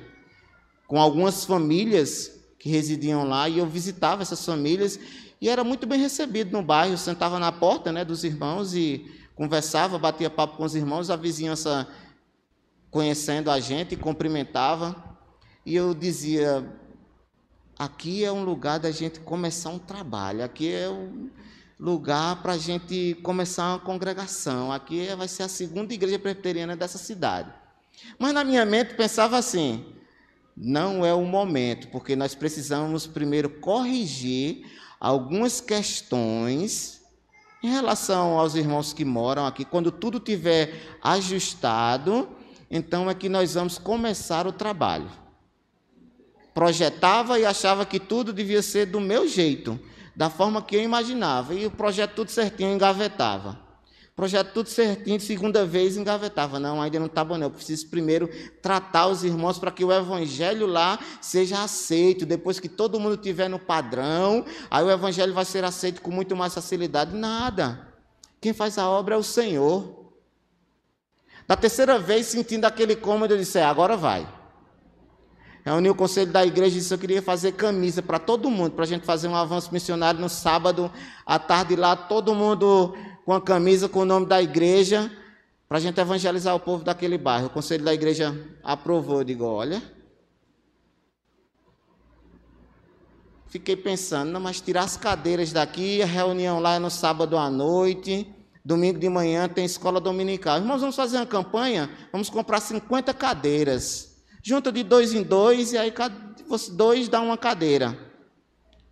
com 0.88 1.00
algumas 1.00 1.44
famílias 1.44 2.32
que 2.58 2.70
residiam 2.70 3.28
lá, 3.28 3.50
e 3.50 3.58
eu 3.58 3.68
visitava 3.68 4.22
essas 4.22 4.44
famílias 4.44 5.00
e 5.40 5.50
era 5.50 5.64
muito 5.64 5.86
bem 5.86 6.00
recebido 6.00 6.52
no 6.52 6.64
bairro, 6.64 6.98
sentava 6.98 7.38
na 7.38 7.52
porta, 7.52 7.92
né, 7.92 8.04
dos 8.04 8.24
irmãos 8.24 8.74
e 8.74 9.12
conversava, 9.36 10.00
batia 10.00 10.30
papo 10.30 10.58
com 10.58 10.64
os 10.64 10.76
irmãos, 10.76 11.10
a 11.10 11.16
vizinhança 11.16 11.88
conhecendo 12.90 13.52
a 13.52 13.60
gente, 13.60 13.96
cumprimentava. 13.96 14.96
E 15.64 15.76
eu 15.76 15.94
dizia: 15.94 16.66
aqui 17.78 18.24
é 18.24 18.32
um 18.32 18.44
lugar 18.44 18.80
da 18.80 18.90
gente 18.90 19.20
começar 19.20 19.70
um 19.70 19.78
trabalho, 19.78 20.44
aqui 20.44 20.74
é 20.74 20.90
um, 20.90 21.30
lugar 21.80 22.42
para 22.42 22.54
a 22.54 22.58
gente 22.58 23.18
começar 23.22 23.70
uma 23.70 23.80
congregação. 23.80 24.72
Aqui 24.72 25.08
vai 25.16 25.28
ser 25.28 25.44
a 25.44 25.48
segunda 25.48 25.94
igreja 25.94 26.18
presbiteriana 26.18 26.76
dessa 26.76 26.98
cidade. 26.98 27.52
Mas 28.18 28.34
na 28.34 28.44
minha 28.44 28.66
mente 28.66 28.96
pensava 28.96 29.38
assim: 29.38 29.86
não 30.56 31.06
é 31.06 31.14
o 31.14 31.24
momento, 31.24 31.88
porque 31.90 32.16
nós 32.16 32.34
precisamos 32.34 33.06
primeiro 33.06 33.50
corrigir 33.50 34.66
algumas 35.00 35.62
questões 35.62 37.02
em 37.64 37.70
relação 37.70 38.38
aos 38.38 38.56
irmãos 38.56 38.94
que 38.94 39.06
moram 39.06 39.46
aqui. 39.46 39.64
Quando 39.64 39.92
tudo 39.92 40.20
tiver 40.20 40.98
ajustado, 41.02 42.30
então 42.70 43.10
é 43.10 43.14
que 43.14 43.30
nós 43.30 43.54
vamos 43.54 43.78
começar 43.78 44.48
o 44.48 44.52
trabalho. 44.52 45.10
Projetava 46.54 47.40
e 47.40 47.46
achava 47.46 47.86
que 47.86 48.00
tudo 48.00 48.34
devia 48.34 48.64
ser 48.64 48.88
do 48.88 49.00
meu 49.00 49.28
jeito 49.28 49.80
da 50.18 50.32
forma 50.32 50.64
que 50.64 50.76
eu 50.76 50.82
imaginava. 50.82 51.54
E 51.54 51.68
o 51.68 51.72
projeto 51.72 52.16
tudo 52.16 52.32
certinho 52.32 52.74
engavetava. 52.74 53.60
Projeto 54.16 54.52
tudo 54.52 54.68
certinho, 54.68 55.22
segunda 55.22 55.64
vez 55.64 55.96
engavetava. 55.96 56.60
Não, 56.60 56.82
ainda 56.82 56.98
não 56.98 57.06
está 57.06 57.24
bom, 57.24 57.38
não. 57.38 57.46
Eu 57.46 57.52
preciso 57.52 57.88
primeiro 57.88 58.28
tratar 58.60 59.06
os 59.06 59.24
irmãos 59.24 59.60
para 59.60 59.70
que 59.70 59.86
o 59.86 59.94
evangelho 59.94 60.66
lá 60.66 60.98
seja 61.22 61.62
aceito. 61.64 62.26
Depois 62.26 62.60
que 62.60 62.68
todo 62.68 63.00
mundo 63.00 63.14
estiver 63.14 63.48
no 63.48 63.60
padrão, 63.60 64.44
aí 64.72 64.84
o 64.84 64.90
evangelho 64.90 65.36
vai 65.36 65.46
ser 65.46 65.64
aceito 65.64 66.02
com 66.02 66.10
muito 66.10 66.36
mais 66.36 66.56
facilidade. 66.56 67.16
Nada. 67.16 67.88
Quem 68.42 68.54
faz 68.54 68.80
a 68.80 68.90
obra 68.90 69.14
é 69.14 69.18
o 69.20 69.24
Senhor. 69.24 70.16
Da 71.48 71.56
terceira 71.56 72.00
vez, 72.00 72.26
sentindo 72.26 72.66
aquele 72.66 72.96
cômodo, 72.96 73.36
eu 73.36 73.38
disse: 73.38 73.60
é, 73.60 73.64
agora 73.64 73.96
vai. 73.96 74.28
Reuni 75.68 75.90
o 75.90 75.96
conselho 75.96 76.32
da 76.32 76.46
igreja 76.46 76.78
e 76.78 76.80
disse: 76.80 76.94
Eu 76.94 76.98
queria 76.98 77.22
fazer 77.22 77.52
camisa 77.52 78.02
para 78.02 78.18
todo 78.18 78.50
mundo, 78.50 78.72
para 78.72 78.86
a 78.86 78.88
gente 78.88 79.06
fazer 79.06 79.28
um 79.28 79.36
avanço 79.36 79.70
missionário 79.74 80.18
no 80.18 80.30
sábado 80.30 80.90
à 81.26 81.38
tarde 81.38 81.76
lá, 81.76 81.94
todo 81.94 82.34
mundo 82.34 82.96
com 83.26 83.34
a 83.34 83.42
camisa 83.42 83.90
com 83.90 84.00
o 84.00 84.06
nome 84.06 84.26
da 84.26 84.42
igreja, 84.42 85.12
para 85.68 85.78
a 85.78 85.82
gente 85.82 86.00
evangelizar 86.00 86.56
o 86.56 86.60
povo 86.62 86.86
daquele 86.86 87.18
bairro. 87.18 87.48
O 87.48 87.50
conselho 87.50 87.84
da 87.84 87.94
igreja 87.94 88.34
aprovou. 88.64 89.18
Eu 89.18 89.24
digo: 89.26 89.44
Olha. 89.44 89.84
Fiquei 93.48 93.76
pensando, 93.76 94.32
não, 94.32 94.40
mas 94.40 94.62
tirar 94.62 94.84
as 94.84 94.96
cadeiras 94.96 95.52
daqui, 95.52 96.02
a 96.02 96.06
reunião 96.06 96.62
lá 96.62 96.76
é 96.76 96.80
no 96.80 96.90
sábado 96.90 97.38
à 97.38 97.50
noite. 97.50 98.26
Domingo 98.64 99.00
de 99.00 99.10
manhã 99.10 99.50
tem 99.50 99.66
escola 99.66 100.00
dominical. 100.00 100.60
Irmãos, 100.60 100.80
vamos 100.80 100.96
fazer 100.96 101.18
uma 101.18 101.26
campanha? 101.26 101.90
Vamos 102.14 102.30
comprar 102.30 102.62
50 102.62 103.14
cadeiras 103.14 104.07
junta 104.48 104.72
de 104.72 104.82
dois 104.82 105.14
em 105.14 105.24
dois, 105.24 105.74
e 105.74 105.78
aí 105.78 105.94
dois 106.72 107.10
dá 107.10 107.20
uma 107.20 107.38
cadeira. 107.38 108.00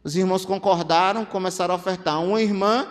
Os 0.04 0.14
irmãos 0.14 0.44
concordaram, 0.44 1.24
começaram 1.24 1.74
a 1.74 1.78
ofertar. 1.78 2.22
Uma 2.22 2.42
irmã 2.42 2.86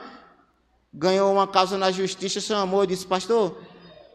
ganhou 0.91 1.31
uma 1.31 1.47
causa 1.47 1.77
na 1.77 1.91
justiça, 1.91 2.41
chamou 2.41 2.83
e 2.83 2.87
disse: 2.87 3.07
Pastor, 3.07 3.61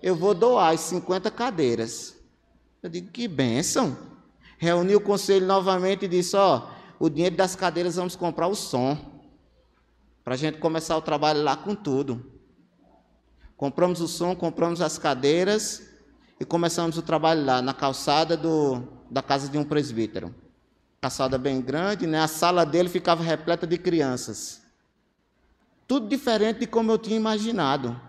eu 0.02 0.16
vou 0.16 0.34
doar 0.34 0.74
as 0.74 0.80
50 0.80 1.30
cadeiras. 1.30 2.18
Eu 2.82 2.90
digo: 2.90 3.12
Que 3.12 3.28
bênção. 3.28 3.96
Reuniu 4.58 4.98
o 4.98 5.02
conselho 5.02 5.46
novamente 5.46 6.06
e 6.06 6.08
disse: 6.08 6.36
Ó, 6.36 6.72
o 6.98 7.08
dinheiro 7.08 7.36
das 7.36 7.56
cadeiras 7.56 7.98
vamos 7.98 8.16
comprar 8.16 8.48
o 8.48 8.56
som. 8.56 8.98
Para 10.24 10.34
a 10.34 10.38
gente 10.38 10.58
começar 10.58 10.98
o 10.98 11.04
trabalho 11.04 11.44
lá 11.44 11.56
com 11.56 11.76
tudo. 11.76 12.34
Compramos 13.56 14.02
o 14.02 14.08
som, 14.08 14.36
compramos 14.36 14.82
as 14.82 14.98
cadeiras 14.98 15.89
e 16.40 16.46
começamos 16.46 16.98
o 16.98 17.02
trabalho 17.02 17.46
lá, 17.46 17.62
na 17.62 17.74
calçada 17.74 18.38
do, 18.38 18.82
da 19.12 19.22
casa 19.22 19.50
de 19.50 19.58
um 19.58 19.64
presbítero. 19.64 20.34
Calçada 21.02 21.38
bem 21.38 21.62
grande, 21.62 22.08
né? 22.08 22.20
a 22.20 22.28
sala 22.28 22.66
dele 22.66 22.88
ficava 22.90 23.24
repleta 23.24 23.68
de 23.68 23.78
crianças. 23.78 24.62
Tudo 25.88 26.08
diferente 26.08 26.60
de 26.60 26.68
como 26.68 26.92
eu 26.92 26.98
tinha 26.98 27.18
imaginado. 27.18 28.00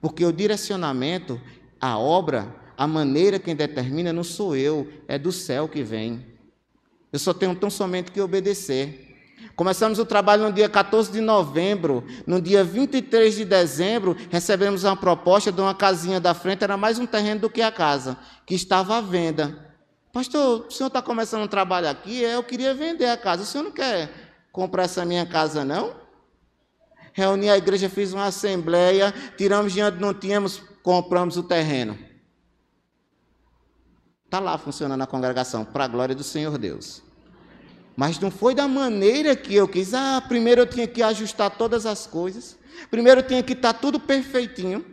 Porque 0.00 0.24
o 0.24 0.32
direcionamento, 0.32 1.40
a 1.80 1.98
obra, 1.98 2.54
a 2.76 2.86
maneira 2.86 3.38
quem 3.38 3.56
determina 3.56 4.12
não 4.12 4.24
sou 4.24 4.56
eu, 4.56 4.90
é 5.06 5.18
do 5.18 5.32
céu 5.32 5.68
que 5.68 5.82
vem. 5.82 6.24
Eu 7.12 7.18
só 7.18 7.32
tenho 7.32 7.54
tão 7.54 7.70
somente 7.70 8.12
que 8.12 8.20
obedecer. 8.20 9.07
Começamos 9.58 9.98
o 9.98 10.06
trabalho 10.06 10.44
no 10.44 10.52
dia 10.52 10.68
14 10.68 11.10
de 11.10 11.20
novembro. 11.20 12.04
No 12.24 12.40
dia 12.40 12.62
23 12.62 13.34
de 13.34 13.44
dezembro, 13.44 14.16
recebemos 14.30 14.84
uma 14.84 14.96
proposta 14.96 15.50
de 15.50 15.60
uma 15.60 15.74
casinha 15.74 16.20
da 16.20 16.32
frente, 16.32 16.62
era 16.62 16.76
mais 16.76 16.96
um 17.00 17.06
terreno 17.06 17.40
do 17.40 17.50
que 17.50 17.60
a 17.60 17.72
casa, 17.72 18.16
que 18.46 18.54
estava 18.54 18.96
à 18.96 19.00
venda. 19.00 19.74
Pastor, 20.12 20.66
o 20.68 20.70
senhor 20.70 20.86
está 20.86 21.02
começando 21.02 21.42
um 21.42 21.48
trabalho 21.48 21.88
aqui, 21.88 22.22
eu 22.22 22.40
queria 22.44 22.72
vender 22.72 23.06
a 23.06 23.16
casa. 23.16 23.42
O 23.42 23.46
senhor 23.46 23.64
não 23.64 23.72
quer 23.72 24.08
comprar 24.52 24.84
essa 24.84 25.04
minha 25.04 25.26
casa, 25.26 25.64
não? 25.64 25.92
Reuni 27.12 27.50
a 27.50 27.58
igreja, 27.58 27.88
fiz 27.88 28.12
uma 28.12 28.26
assembleia, 28.26 29.12
tiramos 29.36 29.72
dinheiro, 29.72 29.98
não 29.98 30.14
tínhamos, 30.14 30.62
compramos 30.84 31.36
o 31.36 31.42
terreno. 31.42 31.98
Está 34.24 34.38
lá 34.38 34.56
funcionando 34.56 35.02
a 35.02 35.06
congregação, 35.08 35.64
para 35.64 35.82
a 35.82 35.88
glória 35.88 36.14
do 36.14 36.22
Senhor 36.22 36.56
Deus. 36.58 37.07
Mas 37.98 38.20
não 38.20 38.30
foi 38.30 38.54
da 38.54 38.68
maneira 38.68 39.34
que 39.34 39.52
eu 39.52 39.66
quis. 39.66 39.92
Ah, 39.92 40.22
primeiro 40.28 40.60
eu 40.60 40.66
tinha 40.66 40.86
que 40.86 41.02
ajustar 41.02 41.50
todas 41.50 41.84
as 41.84 42.06
coisas. 42.06 42.56
Primeiro 42.92 43.18
eu 43.18 43.26
tinha 43.26 43.42
que 43.42 43.54
estar 43.54 43.72
tudo 43.72 43.98
perfeitinho. 43.98 44.86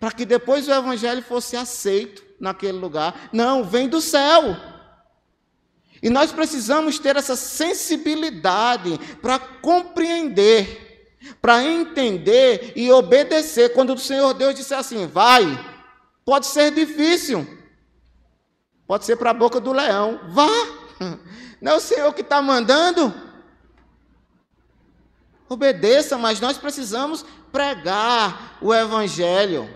Para 0.00 0.10
que 0.10 0.24
depois 0.24 0.66
o 0.66 0.72
evangelho 0.72 1.22
fosse 1.22 1.56
aceito 1.56 2.20
naquele 2.40 2.76
lugar. 2.76 3.30
Não, 3.32 3.62
vem 3.62 3.88
do 3.88 4.00
céu. 4.00 4.56
E 6.02 6.10
nós 6.10 6.32
precisamos 6.32 6.98
ter 6.98 7.14
essa 7.14 7.36
sensibilidade 7.36 8.98
para 9.22 9.38
compreender, 9.38 11.16
para 11.40 11.62
entender 11.62 12.72
e 12.74 12.90
obedecer. 12.90 13.72
Quando 13.72 13.94
o 13.94 13.98
Senhor 13.98 14.34
Deus 14.34 14.56
disser 14.56 14.78
assim, 14.78 15.06
vai, 15.06 15.44
pode 16.24 16.46
ser 16.46 16.72
difícil, 16.72 17.46
pode 18.84 19.04
ser 19.04 19.14
para 19.14 19.30
a 19.30 19.34
boca 19.34 19.60
do 19.60 19.72
leão, 19.72 20.22
vá. 20.30 20.77
Não 21.60 21.72
é 21.72 21.76
o 21.76 21.80
Senhor 21.80 22.12
que 22.12 22.22
está 22.22 22.40
mandando? 22.40 23.12
Obedeça, 25.48 26.18
mas 26.18 26.40
nós 26.40 26.58
precisamos 26.58 27.24
pregar 27.50 28.58
o 28.60 28.74
Evangelho. 28.74 29.68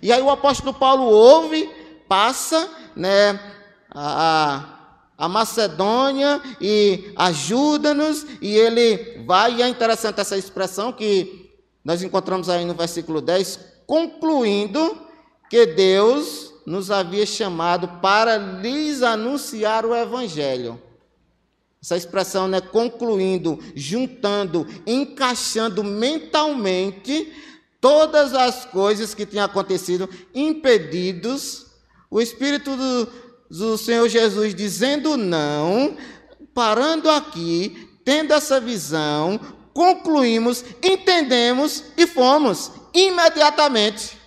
E 0.00 0.12
aí 0.12 0.22
o 0.22 0.30
apóstolo 0.30 0.72
Paulo 0.72 1.04
ouve, 1.04 1.70
passa, 2.08 2.70
né, 2.96 3.38
a, 3.90 4.72
a 5.18 5.28
Macedônia 5.28 6.40
e 6.60 7.12
ajuda-nos, 7.16 8.26
e 8.40 8.56
ele 8.56 9.22
vai, 9.26 9.54
e 9.54 9.62
é 9.62 9.68
interessante 9.68 10.20
essa 10.20 10.36
expressão 10.36 10.92
que 10.92 11.52
nós 11.84 12.02
encontramos 12.02 12.48
aí 12.48 12.64
no 12.64 12.74
versículo 12.74 13.20
10, 13.20 13.58
concluindo 13.86 14.96
que 15.50 15.66
Deus 15.66 16.51
nos 16.64 16.90
havia 16.90 17.26
chamado 17.26 17.88
para 18.00 18.36
lhes 18.36 19.02
anunciar 19.02 19.84
o 19.84 19.94
Evangelho. 19.94 20.80
Essa 21.82 21.96
expressão, 21.96 22.46
né, 22.46 22.60
concluindo, 22.60 23.58
juntando, 23.74 24.66
encaixando 24.86 25.82
mentalmente 25.82 27.32
todas 27.80 28.32
as 28.34 28.64
coisas 28.64 29.14
que 29.14 29.26
tinham 29.26 29.44
acontecido, 29.44 30.08
impedidos, 30.32 31.66
o 32.08 32.20
Espírito 32.20 32.76
do, 32.76 33.08
do 33.50 33.76
Senhor 33.76 34.08
Jesus 34.08 34.54
dizendo 34.54 35.16
não, 35.16 35.96
parando 36.54 37.10
aqui, 37.10 37.88
tendo 38.04 38.32
essa 38.32 38.60
visão, 38.60 39.40
concluímos, 39.74 40.64
entendemos 40.82 41.82
e 41.96 42.06
fomos 42.06 42.70
imediatamente. 42.94 44.21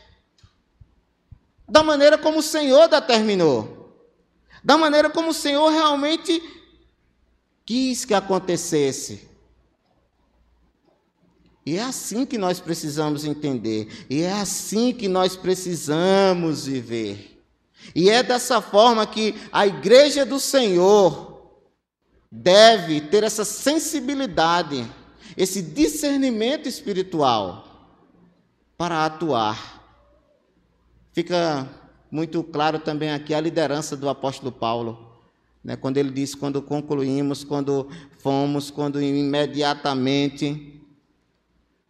Da 1.67 1.83
maneira 1.83 2.17
como 2.17 2.39
o 2.39 2.43
Senhor 2.43 2.87
determinou. 2.87 3.93
Da 4.63 4.77
maneira 4.77 5.09
como 5.09 5.29
o 5.29 5.33
Senhor 5.33 5.69
realmente 5.69 6.41
quis 7.65 8.05
que 8.05 8.13
acontecesse. 8.13 9.27
E 11.65 11.77
é 11.77 11.81
assim 11.81 12.25
que 12.25 12.37
nós 12.37 12.59
precisamos 12.59 13.25
entender, 13.25 14.05
e 14.07 14.21
é 14.21 14.31
assim 14.31 14.93
que 14.93 15.07
nós 15.07 15.35
precisamos 15.35 16.67
viver. 16.67 17.41
E 17.95 18.09
é 18.09 18.21
dessa 18.21 18.61
forma 18.61 19.05
que 19.07 19.33
a 19.51 19.65
igreja 19.65 20.23
do 20.25 20.39
Senhor 20.39 21.35
deve 22.31 23.01
ter 23.01 23.23
essa 23.23 23.43
sensibilidade, 23.43 24.85
esse 25.35 25.61
discernimento 25.61 26.69
espiritual 26.69 27.65
para 28.77 29.05
atuar. 29.05 29.74
Fica 31.15 31.69
muito 32.11 32.43
claro 32.43 32.77
também 32.77 33.09
aqui 33.09 33.33
a 33.33 33.39
liderança 33.39 33.95
do 33.95 34.09
apóstolo 34.09 34.51
Paulo. 34.51 35.17
Né, 35.63 35.77
quando 35.77 35.95
ele 35.95 36.11
diz, 36.11 36.35
quando 36.35 36.61
concluímos, 36.61 37.41
quando 37.41 37.89
fomos, 38.19 38.69
quando 38.69 39.01
imediatamente, 39.01 40.83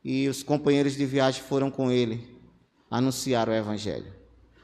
e 0.04 0.30
os 0.30 0.44
companheiros 0.44 0.96
de 0.96 1.08
viagem 1.08 1.42
foram 1.42 1.72
com 1.72 1.90
ele 1.90 2.38
anunciar 2.88 3.50
o 3.50 3.52
Evangelho. 3.52 4.14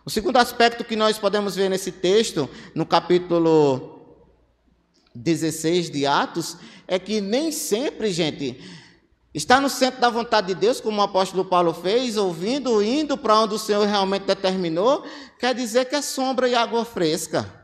O 0.06 0.12
segundo 0.12 0.38
aspecto 0.38 0.86
que 0.86 0.96
nós 0.96 1.18
podemos 1.18 1.56
ver 1.56 1.68
nesse 1.68 1.92
texto, 1.92 2.48
no 2.76 2.86
capítulo 2.86 4.20
16 5.16 5.90
de 5.90 6.06
Atos, 6.06 6.56
é 6.88 7.00
que 7.00 7.20
nem 7.20 7.52
sempre, 7.52 8.12
gente, 8.12 8.62
está 9.34 9.62
no 9.62 9.70
centro 9.70 10.02
da 10.02 10.10
vontade 10.10 10.48
de 10.48 10.56
Deus, 10.56 10.82
como 10.82 11.00
o 11.00 11.04
apóstolo 11.04 11.46
Paulo 11.46 11.74
fez, 11.74 12.18
ouvindo, 12.18 12.82
indo 12.84 13.18
para 13.18 13.40
onde 13.40 13.56
o 13.56 13.60
Senhor 13.60 13.86
realmente 13.86 14.26
determinou, 14.26 15.06
quer 15.40 15.56
dizer 15.56 15.86
que 15.86 15.96
é 15.96 16.02
sombra 16.02 16.50
e 16.50 16.56
água 16.56 16.84
fresca. 16.84 17.62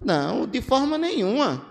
Não, 0.00 0.46
de 0.46 0.60
forma 0.60 0.96
nenhuma. 0.96 1.68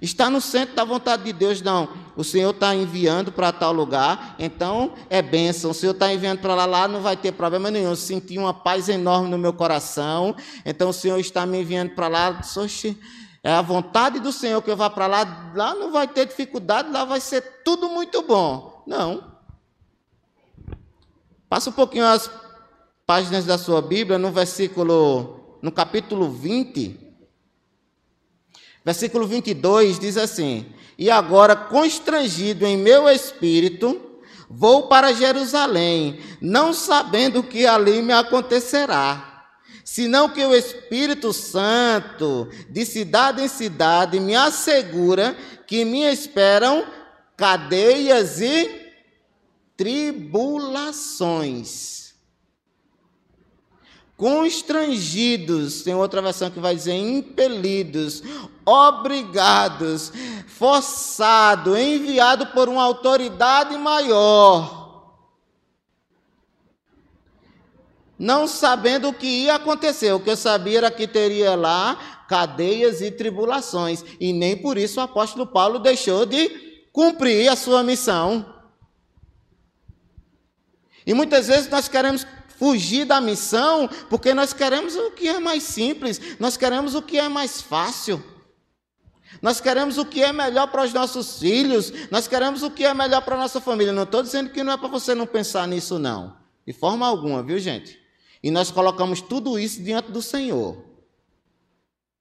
Está 0.00 0.28
no 0.28 0.40
centro 0.40 0.74
da 0.74 0.84
vontade 0.84 1.24
de 1.24 1.32
Deus, 1.32 1.62
não. 1.62 1.88
O 2.16 2.22
Senhor 2.22 2.50
está 2.50 2.74
enviando 2.74 3.32
para 3.32 3.50
tal 3.50 3.72
lugar, 3.72 4.36
então 4.38 4.92
é 5.08 5.22
bênção. 5.22 5.70
O 5.70 5.74
Senhor 5.74 5.92
está 5.92 6.12
enviando 6.12 6.40
para 6.40 6.54
lá, 6.54 6.66
lá 6.66 6.88
não 6.88 7.00
vai 7.00 7.16
ter 7.16 7.32
problema 7.32 7.70
nenhum. 7.70 7.90
Eu 7.90 7.96
senti 7.96 8.36
uma 8.36 8.52
paz 8.52 8.88
enorme 8.88 9.30
no 9.30 9.38
meu 9.38 9.52
coração, 9.52 10.36
então 10.64 10.90
o 10.90 10.92
Senhor 10.92 11.18
está 11.18 11.46
me 11.46 11.60
enviando 11.60 11.90
para 11.90 12.08
lá. 12.08 12.40
Oxe, 12.56 12.98
é 13.46 13.52
a 13.52 13.62
vontade 13.62 14.18
do 14.18 14.32
Senhor 14.32 14.60
que 14.60 14.68
eu 14.68 14.76
vá 14.76 14.90
para 14.90 15.06
lá, 15.06 15.52
lá 15.54 15.72
não 15.72 15.92
vai 15.92 16.08
ter 16.08 16.26
dificuldade, 16.26 16.90
lá 16.90 17.04
vai 17.04 17.20
ser 17.20 17.62
tudo 17.64 17.88
muito 17.88 18.20
bom. 18.22 18.82
Não. 18.84 19.22
Passa 21.48 21.70
um 21.70 21.72
pouquinho 21.72 22.04
as 22.06 22.28
páginas 23.06 23.44
da 23.44 23.56
sua 23.56 23.80
Bíblia, 23.80 24.18
no 24.18 24.32
versículo 24.32 25.58
no 25.62 25.70
capítulo 25.70 26.28
20, 26.28 26.98
versículo 28.84 29.28
22, 29.28 30.00
diz 30.00 30.16
assim: 30.16 30.66
E 30.98 31.08
agora, 31.08 31.54
constrangido 31.54 32.66
em 32.66 32.76
meu 32.76 33.08
espírito, 33.08 34.18
vou 34.50 34.88
para 34.88 35.12
Jerusalém, 35.12 36.18
não 36.40 36.72
sabendo 36.72 37.38
o 37.38 37.44
que 37.44 37.64
ali 37.64 38.02
me 38.02 38.12
acontecerá, 38.12 39.35
senão 39.96 40.28
que 40.28 40.44
o 40.44 40.54
Espírito 40.54 41.32
Santo, 41.32 42.50
de 42.68 42.84
cidade 42.84 43.42
em 43.42 43.48
cidade, 43.48 44.20
me 44.20 44.36
assegura 44.36 45.34
que 45.66 45.86
me 45.86 46.02
esperam 46.02 46.86
cadeias 47.34 48.42
e 48.42 48.92
tribulações 49.74 52.14
constrangidos, 54.18 55.80
tem 55.80 55.94
outra 55.94 56.20
versão 56.20 56.50
que 56.50 56.60
vai 56.60 56.76
dizer 56.76 56.94
impelidos, 56.94 58.22
obrigados, 58.66 60.12
forçado, 60.46 61.74
enviado 61.74 62.48
por 62.48 62.68
uma 62.68 62.82
autoridade 62.82 63.74
maior. 63.78 64.85
Não 68.18 68.46
sabendo 68.46 69.08
o 69.08 69.12
que 69.12 69.26
ia 69.26 69.56
acontecer, 69.56 70.12
o 70.12 70.20
que 70.20 70.30
eu 70.30 70.36
sabia 70.36 70.78
era 70.78 70.90
que 70.90 71.06
teria 71.06 71.54
lá 71.54 72.24
cadeias 72.28 73.00
e 73.00 73.10
tribulações, 73.10 74.04
e 74.18 74.32
nem 74.32 74.56
por 74.56 74.78
isso 74.78 74.98
o 74.98 75.02
apóstolo 75.02 75.46
Paulo 75.46 75.78
deixou 75.78 76.24
de 76.24 76.48
cumprir 76.92 77.48
a 77.48 77.56
sua 77.56 77.82
missão. 77.82 78.54
E 81.06 81.14
muitas 81.14 81.46
vezes 81.46 81.68
nós 81.68 81.88
queremos 81.88 82.26
fugir 82.58 83.04
da 83.04 83.20
missão 83.20 83.88
porque 84.08 84.32
nós 84.32 84.52
queremos 84.52 84.96
o 84.96 85.10
que 85.10 85.28
é 85.28 85.38
mais 85.38 85.62
simples, 85.62 86.20
nós 86.40 86.56
queremos 86.56 86.94
o 86.94 87.02
que 87.02 87.18
é 87.18 87.28
mais 87.28 87.60
fácil. 87.60 88.22
Nós 89.42 89.60
queremos 89.60 89.98
o 89.98 90.06
que 90.06 90.22
é 90.22 90.32
melhor 90.32 90.68
para 90.68 90.82
os 90.82 90.92
nossos 90.94 91.38
filhos, 91.38 91.92
nós 92.10 92.26
queremos 92.26 92.62
o 92.62 92.70
que 92.70 92.84
é 92.84 92.94
melhor 92.94 93.20
para 93.20 93.36
a 93.36 93.38
nossa 93.38 93.60
família. 93.60 93.92
Não 93.92 94.04
estou 94.04 94.22
dizendo 94.22 94.50
que 94.50 94.62
não 94.62 94.72
é 94.72 94.76
para 94.76 94.88
você 94.88 95.14
não 95.14 95.26
pensar 95.26 95.68
nisso, 95.68 95.98
não. 95.98 96.36
De 96.66 96.72
forma 96.72 97.06
alguma, 97.06 97.42
viu, 97.42 97.58
gente? 97.58 98.05
E 98.46 98.50
nós 98.52 98.70
colocamos 98.70 99.20
tudo 99.20 99.58
isso 99.58 99.82
diante 99.82 100.12
do 100.12 100.22
Senhor. 100.22 100.76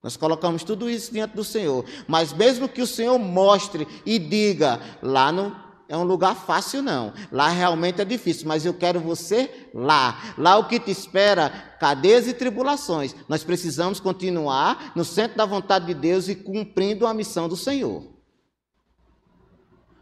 Nós 0.02 0.18
colocamos 0.18 0.64
tudo 0.64 0.90
isso 0.90 1.14
diante 1.14 1.36
do 1.36 1.44
Senhor. 1.44 1.86
Mas 2.08 2.34
mesmo 2.34 2.68
que 2.68 2.82
o 2.82 2.88
Senhor 2.88 3.20
mostre 3.20 3.88
e 4.04 4.18
diga, 4.18 4.82
lá 5.04 5.32
no 5.32 5.56
é 5.88 5.96
um 5.96 6.04
lugar 6.04 6.36
fácil, 6.36 6.82
não. 6.82 7.14
Lá 7.32 7.50
realmente 7.50 8.02
é 8.02 8.06
difícil, 8.06 8.48
mas 8.48 8.66
eu 8.66 8.74
quero 8.74 9.00
você 9.00 9.70
lá. 9.72 10.34
Lá 10.36 10.58
o 10.58 10.68
que 10.68 10.80
te 10.80 10.90
espera, 10.90 11.48
cadeias 11.80 12.28
e 12.28 12.34
tribulações. 12.34 13.16
Nós 13.30 13.44
precisamos 13.44 14.00
continuar 14.00 14.94
no 14.96 15.06
centro 15.06 15.38
da 15.38 15.46
vontade 15.46 15.86
de 15.86 15.94
Deus 15.94 16.28
e 16.28 16.34
cumprindo 16.34 17.06
a 17.06 17.14
missão 17.14 17.48
do 17.48 17.56
Senhor. 17.56 18.04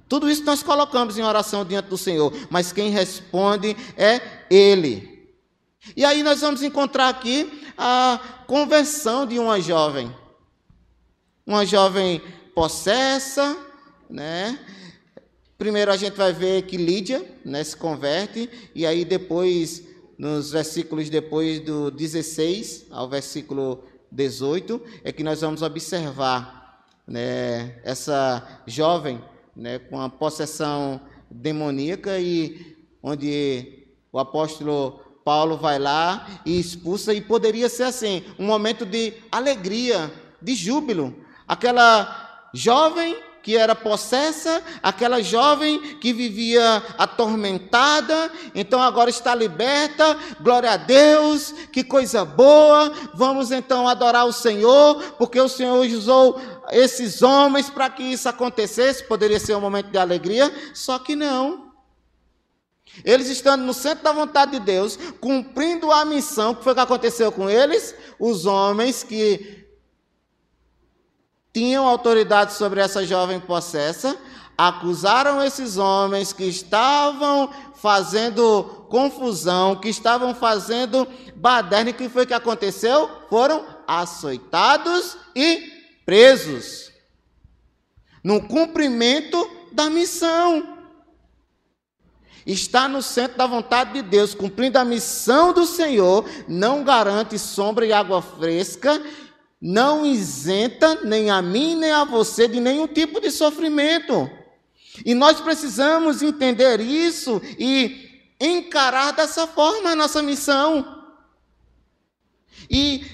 Tudo 0.08 0.30
isso 0.30 0.46
nós 0.46 0.64
colocamos 0.64 1.18
em 1.18 1.22
oração 1.22 1.66
diante 1.66 1.90
do 1.90 1.98
Senhor, 1.98 2.32
mas 2.50 2.72
quem 2.72 2.92
responde 2.92 3.76
é 3.98 4.22
Ele. 4.50 5.13
E 5.96 6.06
aí 6.06 6.24
nós 6.24 6.40
vamos 6.40 6.64
encontrar 6.64 7.10
aqui 7.10 7.62
a 7.78 8.44
conversão 8.48 9.26
de 9.26 9.38
uma 9.38 9.60
jovem. 9.60 10.16
Uma 11.46 11.66
jovem 11.66 12.22
possessa, 12.56 13.58
né? 14.10 14.58
Primeiro 15.58 15.92
a 15.92 15.98
gente 15.98 16.16
vai 16.16 16.32
ver 16.32 16.64
que 16.64 16.78
Lídia 16.78 17.24
né, 17.44 17.64
se 17.64 17.76
converte, 17.76 18.50
e 18.74 18.86
aí 18.86 19.06
depois, 19.06 19.84
nos 20.18 20.52
versículos 20.52 21.10
depois 21.10 21.60
do 21.60 21.92
16 21.92 22.88
ao 22.90 23.10
versículo 23.10 23.84
18, 24.12 24.82
é 25.04 25.12
que 25.12 25.24
nós 25.24 25.42
vamos 25.42 25.62
observar 25.62 26.86
né, 27.06 27.80
essa 27.84 28.62
jovem 28.66 29.22
né, 29.56 29.80
com 29.80 30.00
a 30.00 30.10
possessão 30.10 31.02
demoníaca 31.30 32.20
e 32.20 32.76
onde 33.02 33.88
o 34.12 34.20
apóstolo 34.20 35.02
Paulo 35.24 35.58
vai 35.58 35.80
lá 35.80 36.28
e 36.46 36.60
expulsa, 36.60 37.14
e 37.14 37.22
poderia 37.22 37.70
ser 37.70 37.84
assim, 37.84 38.24
um 38.38 38.46
momento 38.46 38.86
de 38.86 39.14
alegria, 39.32 40.12
de 40.42 40.54
júbilo. 40.54 41.16
Aquela 41.48 42.50
jovem 42.54 43.16
que 43.44 43.58
era 43.58 43.76
possessa, 43.76 44.64
aquela 44.82 45.22
jovem 45.22 45.98
que 45.98 46.14
vivia 46.14 46.82
atormentada, 46.98 48.32
então 48.56 48.82
agora 48.82 49.10
está 49.10 49.36
liberta, 49.36 50.18
glória 50.40 50.72
a 50.72 50.78
Deus, 50.78 51.54
que 51.70 51.84
coisa 51.84 52.24
boa, 52.24 52.92
vamos 53.14 53.52
então 53.52 53.86
adorar 53.86 54.26
o 54.26 54.32
Senhor, 54.32 55.16
porque 55.18 55.40
o 55.42 55.50
Senhor 55.50 55.86
usou 55.86 56.40
esses 56.72 57.22
homens 57.22 57.70
para 57.70 57.90
que 57.90 58.04
isso 58.04 58.30
acontecesse, 58.30 59.04
poderia 59.04 59.40
ser 59.40 59.56
um 59.56 59.62
momento 59.62 59.90
de 59.90 59.98
alegria, 59.98 60.52
só 60.74 60.98
que 60.98 61.14
não. 61.14 61.73
Eles 63.04 63.30
estando 63.30 63.64
no 63.64 63.74
centro 63.74 64.04
da 64.04 64.12
vontade 64.12 64.52
de 64.52 64.60
Deus, 64.60 64.98
cumprindo 65.20 65.92
a 65.92 66.06
missão, 66.06 66.54
que 66.54 66.64
foi 66.64 66.74
o 66.74 66.76
que 66.76 66.82
aconteceu 66.82 67.32
com 67.32 67.50
eles, 67.50 67.96
os 68.20 68.46
homens 68.46 69.04
que 69.04 69.64
tinham 71.52 71.88
autoridade 71.88 72.54
sobre 72.54 72.82
essa 72.82 73.06
jovem 73.06 73.40
possessa, 73.40 74.18
acusaram 74.58 75.44
esses 75.44 75.78
homens 75.78 76.34
que 76.34 76.46
estavam 76.46 77.52
fazendo 77.76 78.86
confusão, 78.90 79.76
que 79.76 79.90
estavam 79.90 80.34
fazendo 80.34 81.08
baderna. 81.36 81.90
E 81.90 81.94
o 81.94 81.96
que 81.96 82.10
foi 82.10 82.26
que 82.26 82.34
aconteceu? 82.34 83.10
Foram 83.30 83.66
açoitados 83.88 85.18
e 85.36 85.72
presos. 86.06 86.92
No 88.24 88.48
cumprimento 88.48 89.50
da 89.72 89.90
missão. 89.90 90.73
Está 92.46 92.88
no 92.88 93.02
centro 93.02 93.38
da 93.38 93.48
vontade 93.48 93.94
de 93.94 94.02
Deus, 94.02 94.36
cumprindo 94.36 94.78
a 94.78 94.86
missão 94.86 95.54
do 95.54 95.66
Senhor, 95.66 96.26
não 96.48 96.84
garante 96.84 97.40
sombra 97.40 97.86
e 97.86 97.94
água 97.94 98.22
fresca 98.22 99.02
não 99.66 100.06
isenta 100.06 101.06
nem 101.06 101.32
a 101.32 101.42
mim 101.42 101.76
nem 101.76 101.90
a 101.90 102.04
você 102.04 102.50
de 102.50 102.60
nenhum 102.60 102.86
tipo 102.86 103.22
de 103.22 103.32
sofrimento. 103.32 104.30
E 105.06 105.16
nós 105.16 105.40
precisamos 105.40 106.22
entender 106.22 106.82
isso 106.82 107.42
e 107.58 108.28
encarar 108.42 109.14
dessa 109.14 109.48
forma 109.48 109.92
a 109.92 109.96
nossa 109.96 110.22
missão. 110.22 111.06
E 112.70 113.06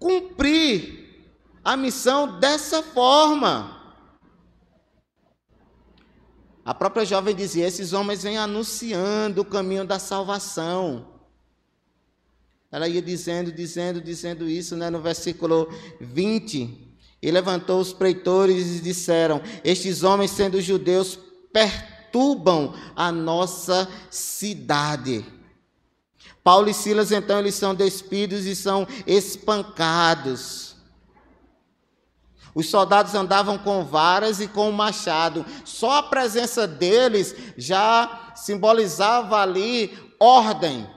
cumprir 0.00 1.28
a 1.64 1.76
missão 1.76 2.40
dessa 2.40 2.82
forma. 2.82 3.73
A 6.64 6.72
própria 6.72 7.04
jovem 7.04 7.34
dizia: 7.34 7.66
esses 7.66 7.92
homens 7.92 8.22
vêm 8.22 8.38
anunciando 8.38 9.42
o 9.42 9.44
caminho 9.44 9.84
da 9.84 9.98
salvação. 9.98 11.06
Ela 12.72 12.88
ia 12.88 13.02
dizendo, 13.02 13.52
dizendo, 13.52 14.00
dizendo 14.00 14.48
isso, 14.48 14.74
né? 14.74 14.90
no 14.90 15.00
versículo 15.00 15.68
20. 16.00 16.82
E 17.22 17.30
levantou 17.30 17.80
os 17.80 17.92
preitores 17.92 18.78
e 18.78 18.80
disseram: 18.80 19.42
Estes 19.62 20.02
homens, 20.02 20.30
sendo 20.30 20.60
judeus, 20.60 21.18
perturbam 21.52 22.74
a 22.96 23.12
nossa 23.12 23.88
cidade. 24.10 25.24
Paulo 26.42 26.68
e 26.68 26.74
Silas, 26.74 27.12
então, 27.12 27.38
eles 27.38 27.54
são 27.54 27.74
despidos 27.74 28.44
e 28.44 28.54
são 28.54 28.86
espancados. 29.06 30.63
Os 32.54 32.68
soldados 32.70 33.14
andavam 33.14 33.58
com 33.58 33.84
varas 33.84 34.40
e 34.40 34.46
com 34.46 34.70
machado. 34.70 35.44
Só 35.64 35.98
a 35.98 36.02
presença 36.04 36.66
deles 36.66 37.34
já 37.56 38.32
simbolizava 38.36 39.40
ali 39.40 39.96
ordem. 40.20 40.88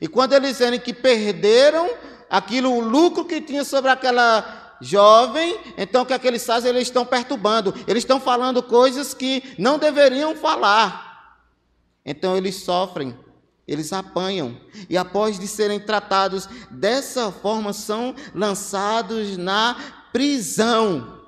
E 0.00 0.08
quando 0.08 0.32
eles 0.32 0.58
dizem 0.58 0.80
que 0.80 0.92
perderam 0.92 1.90
aquilo, 2.30 2.70
o 2.70 2.80
lucro 2.80 3.24
que 3.24 3.40
tinha 3.40 3.64
sobre 3.64 3.90
aquela 3.90 4.76
jovem, 4.80 5.58
então 5.76 6.02
o 6.02 6.06
que 6.06 6.12
é 6.12 6.18
que 6.18 6.26
eles 6.26 6.44
fazem? 6.44 6.70
Eles 6.70 6.88
estão 6.88 7.04
perturbando, 7.04 7.74
eles 7.86 8.02
estão 8.02 8.20
falando 8.20 8.62
coisas 8.62 9.14
que 9.14 9.54
não 9.58 9.78
deveriam 9.78 10.34
falar. 10.34 11.38
Então 12.04 12.36
eles 12.36 12.56
sofrem, 12.56 13.18
eles 13.66 13.92
apanham, 13.92 14.56
e 14.88 14.96
após 14.96 15.38
de 15.38 15.48
serem 15.48 15.80
tratados 15.80 16.48
dessa 16.70 17.32
forma, 17.32 17.72
são 17.72 18.14
lançados 18.34 19.36
na 19.36 19.76
prisão, 20.16 21.20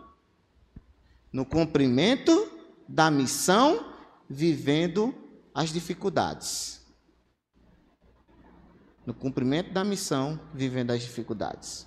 no 1.30 1.44
cumprimento 1.44 2.50
da 2.88 3.10
missão, 3.10 3.92
vivendo 4.30 5.14
as 5.54 5.70
dificuldades 5.70 6.78
no 9.04 9.12
cumprimento 9.12 9.72
da 9.72 9.84
missão, 9.84 10.40
vivendo 10.54 10.90
as 10.90 11.00
dificuldades. 11.00 11.86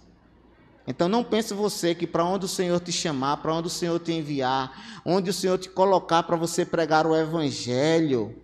Então 0.88 1.08
não 1.08 1.24
pense 1.24 1.56
você 1.56 1.96
que 1.96 2.06
para 2.06 2.24
onde 2.24 2.46
o 2.46 2.48
Senhor 2.48 2.80
te 2.80 2.92
chamar, 2.92 3.38
para 3.38 3.54
onde 3.54 3.68
o 3.68 3.72
Senhor 3.72 4.00
te 4.00 4.12
enviar, 4.12 5.02
onde 5.04 5.32
o 5.32 5.34
Senhor 5.34 5.58
te 5.58 5.70
colocar 5.70 6.22
para 6.22 6.36
você 6.36 6.66
pregar 6.66 7.08
o 7.08 7.16
evangelho, 7.16 8.36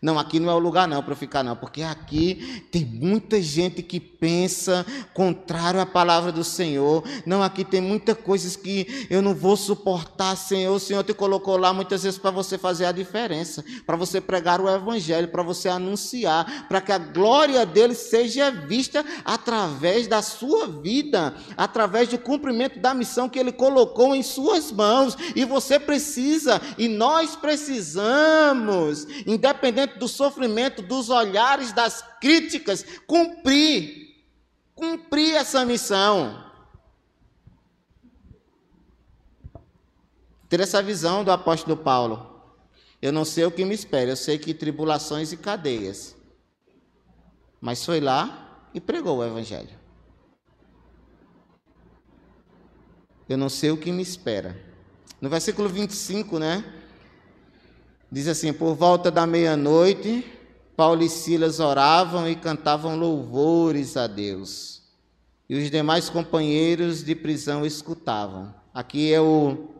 não, 0.00 0.18
aqui 0.18 0.38
não 0.38 0.50
é 0.50 0.54
o 0.54 0.58
lugar 0.58 0.86
não 0.86 1.02
para 1.02 1.14
ficar 1.14 1.42
não, 1.42 1.56
porque 1.56 1.82
aqui 1.82 2.64
tem 2.70 2.84
muita 2.84 3.40
gente 3.40 3.82
que 3.82 3.98
pensa 3.98 4.84
contrário 5.14 5.80
à 5.80 5.86
palavra 5.86 6.30
do 6.30 6.44
Senhor. 6.44 7.02
Não, 7.24 7.42
aqui 7.42 7.64
tem 7.64 7.80
muitas 7.80 8.16
coisas 8.18 8.56
que 8.56 9.06
eu 9.08 9.22
não 9.22 9.34
vou 9.34 9.56
suportar, 9.56 10.36
Senhor. 10.36 10.74
O 10.74 10.80
Senhor 10.80 11.02
te 11.02 11.14
colocou 11.14 11.56
lá 11.56 11.72
muitas 11.72 12.02
vezes 12.02 12.18
para 12.18 12.30
você 12.30 12.58
fazer 12.58 12.84
a 12.84 12.92
diferença, 12.92 13.64
para 13.86 13.96
você 13.96 14.20
pregar 14.20 14.60
o 14.60 14.68
evangelho, 14.68 15.28
para 15.28 15.42
você 15.42 15.68
anunciar, 15.68 16.66
para 16.68 16.80
que 16.80 16.92
a 16.92 16.98
glória 16.98 17.64
dele 17.64 17.94
seja 17.94 18.50
vista 18.50 19.04
através 19.24 20.06
da 20.06 20.20
sua 20.22 20.66
vida, 20.66 21.34
através 21.56 22.08
do 22.08 22.18
cumprimento 22.18 22.78
da 22.80 22.94
missão 22.94 23.28
que 23.28 23.38
ele 23.38 23.52
colocou 23.52 24.14
em 24.14 24.22
suas 24.22 24.70
mãos. 24.70 25.16
E 25.34 25.44
você 25.44 25.78
precisa, 25.78 26.60
e 26.76 26.88
nós 26.88 27.36
precisamos, 27.36 29.06
independente 29.26 29.85
do 29.86 30.08
sofrimento, 30.08 30.82
dos 30.82 31.10
olhares, 31.10 31.72
das 31.72 32.02
críticas, 32.20 32.84
cumprir, 33.06 34.24
cumprir 34.74 35.34
essa 35.34 35.64
missão. 35.64 36.44
Ter 40.48 40.60
essa 40.60 40.82
visão 40.82 41.24
do 41.24 41.32
apóstolo 41.32 41.76
Paulo. 41.76 42.34
Eu 43.00 43.12
não 43.12 43.24
sei 43.24 43.44
o 43.44 43.50
que 43.50 43.64
me 43.64 43.74
espera, 43.74 44.10
eu 44.10 44.16
sei 44.16 44.38
que 44.38 44.54
tribulações 44.54 45.32
e 45.32 45.36
cadeias. 45.36 46.16
Mas 47.60 47.84
foi 47.84 48.00
lá 48.00 48.68
e 48.72 48.80
pregou 48.80 49.18
o 49.18 49.24
evangelho. 49.24 49.76
Eu 53.28 53.36
não 53.36 53.48
sei 53.48 53.70
o 53.70 53.76
que 53.76 53.90
me 53.90 54.02
espera. 54.02 54.56
No 55.20 55.28
versículo 55.28 55.68
25, 55.68 56.38
né? 56.38 56.64
Diz 58.10 58.28
assim: 58.28 58.52
Por 58.52 58.74
volta 58.74 59.10
da 59.10 59.26
meia-noite, 59.26 60.24
Paulo 60.76 61.02
e 61.02 61.08
Silas 61.08 61.58
oravam 61.58 62.28
e 62.28 62.36
cantavam 62.36 62.96
louvores 62.96 63.96
a 63.96 64.06
Deus. 64.06 64.82
E 65.48 65.56
os 65.56 65.70
demais 65.70 66.08
companheiros 66.08 67.02
de 67.04 67.14
prisão 67.14 67.64
escutavam. 67.64 68.54
Aqui 68.72 69.12
é 69.12 69.20
o 69.20 69.70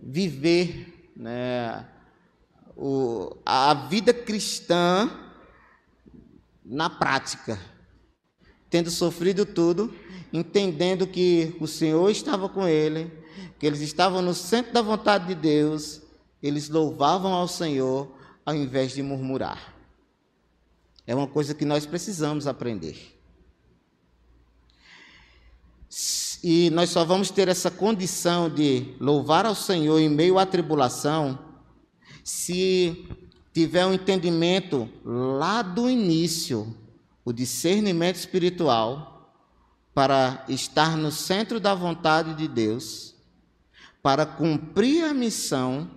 viver, 0.00 1.10
né, 1.16 1.84
o, 2.76 3.36
a 3.44 3.74
vida 3.74 4.14
cristã 4.14 5.10
na 6.64 6.88
prática, 6.88 7.58
tendo 8.70 8.90
sofrido 8.90 9.44
tudo, 9.44 9.92
entendendo 10.32 11.06
que 11.06 11.56
o 11.60 11.66
Senhor 11.66 12.08
estava 12.10 12.48
com 12.48 12.66
ele, 12.66 13.10
que 13.58 13.66
eles 13.66 13.80
estavam 13.80 14.22
no 14.22 14.34
centro 14.34 14.72
da 14.72 14.82
vontade 14.82 15.26
de 15.26 15.34
Deus 15.34 16.02
eles 16.42 16.68
louvavam 16.68 17.32
ao 17.32 17.48
Senhor 17.48 18.12
ao 18.44 18.54
invés 18.54 18.92
de 18.92 19.02
murmurar. 19.02 19.74
É 21.06 21.14
uma 21.14 21.26
coisa 21.26 21.54
que 21.54 21.64
nós 21.64 21.86
precisamos 21.86 22.46
aprender. 22.46 23.18
E 26.42 26.70
nós 26.70 26.90
só 26.90 27.04
vamos 27.04 27.30
ter 27.30 27.48
essa 27.48 27.70
condição 27.70 28.48
de 28.48 28.94
louvar 29.00 29.44
ao 29.46 29.54
Senhor 29.54 29.98
em 29.98 30.08
meio 30.08 30.38
à 30.38 30.46
tribulação 30.46 31.38
se 32.22 33.06
tiver 33.52 33.86
um 33.86 33.94
entendimento 33.94 34.88
lá 35.04 35.62
do 35.62 35.88
início. 35.88 36.76
o 37.24 37.32
discernimento 37.32 38.16
espiritual 38.16 39.34
para 39.92 40.44
estar 40.48 40.96
no 40.96 41.12
centro 41.12 41.60
da 41.60 41.74
vontade 41.74 42.32
de 42.32 42.48
Deus, 42.48 43.14
para 44.02 44.24
cumprir 44.24 45.04
a 45.04 45.12
missão, 45.12 45.90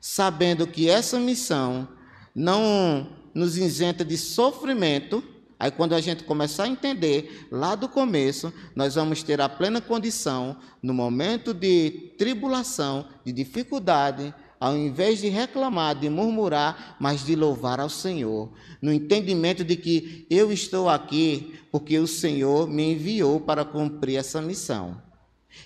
sabendo 0.00 0.66
que 0.66 0.88
essa 0.88 1.18
missão 1.18 1.88
não 2.34 3.08
nos 3.34 3.56
isenta 3.56 4.04
de 4.04 4.16
sofrimento. 4.16 5.22
Aí, 5.58 5.70
quando 5.70 5.94
a 5.94 6.00
gente 6.00 6.24
começar 6.24 6.64
a 6.64 6.68
entender 6.68 7.46
lá 7.50 7.74
do 7.74 7.88
começo, 7.88 8.52
nós 8.74 8.94
vamos 8.94 9.22
ter 9.22 9.40
a 9.40 9.48
plena 9.48 9.80
condição, 9.80 10.56
no 10.82 10.92
momento 10.92 11.54
de 11.54 12.12
tribulação, 12.18 13.06
de 13.24 13.32
dificuldade, 13.32 14.34
ao 14.60 14.76
invés 14.76 15.20
de 15.20 15.28
reclamar, 15.28 15.94
de 15.94 16.08
murmurar, 16.08 16.96
mas 16.98 17.24
de 17.24 17.36
louvar 17.36 17.80
ao 17.80 17.88
Senhor, 17.88 18.50
no 18.80 18.92
entendimento 18.92 19.64
de 19.64 19.76
que 19.76 20.26
eu 20.30 20.52
estou 20.52 20.88
aqui 20.88 21.58
porque 21.70 21.98
o 21.98 22.06
Senhor 22.06 22.66
me 22.66 22.92
enviou 22.92 23.40
para 23.40 23.64
cumprir 23.64 24.16
essa 24.16 24.40
missão. 24.40 25.05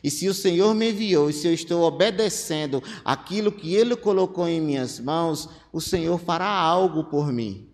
E 0.02 0.10
se 0.10 0.28
o 0.28 0.34
Senhor 0.34 0.74
me 0.74 0.90
enviou 0.90 1.28
e 1.28 1.32
se 1.32 1.46
eu 1.46 1.52
estou 1.52 1.82
obedecendo 1.82 2.82
aquilo 3.04 3.52
que 3.52 3.74
Ele 3.74 3.94
colocou 3.96 4.48
em 4.48 4.60
minhas 4.60 4.98
mãos, 4.98 5.48
o 5.72 5.80
Senhor 5.80 6.18
fará 6.18 6.48
algo 6.48 7.04
por 7.04 7.32
mim. 7.32 7.68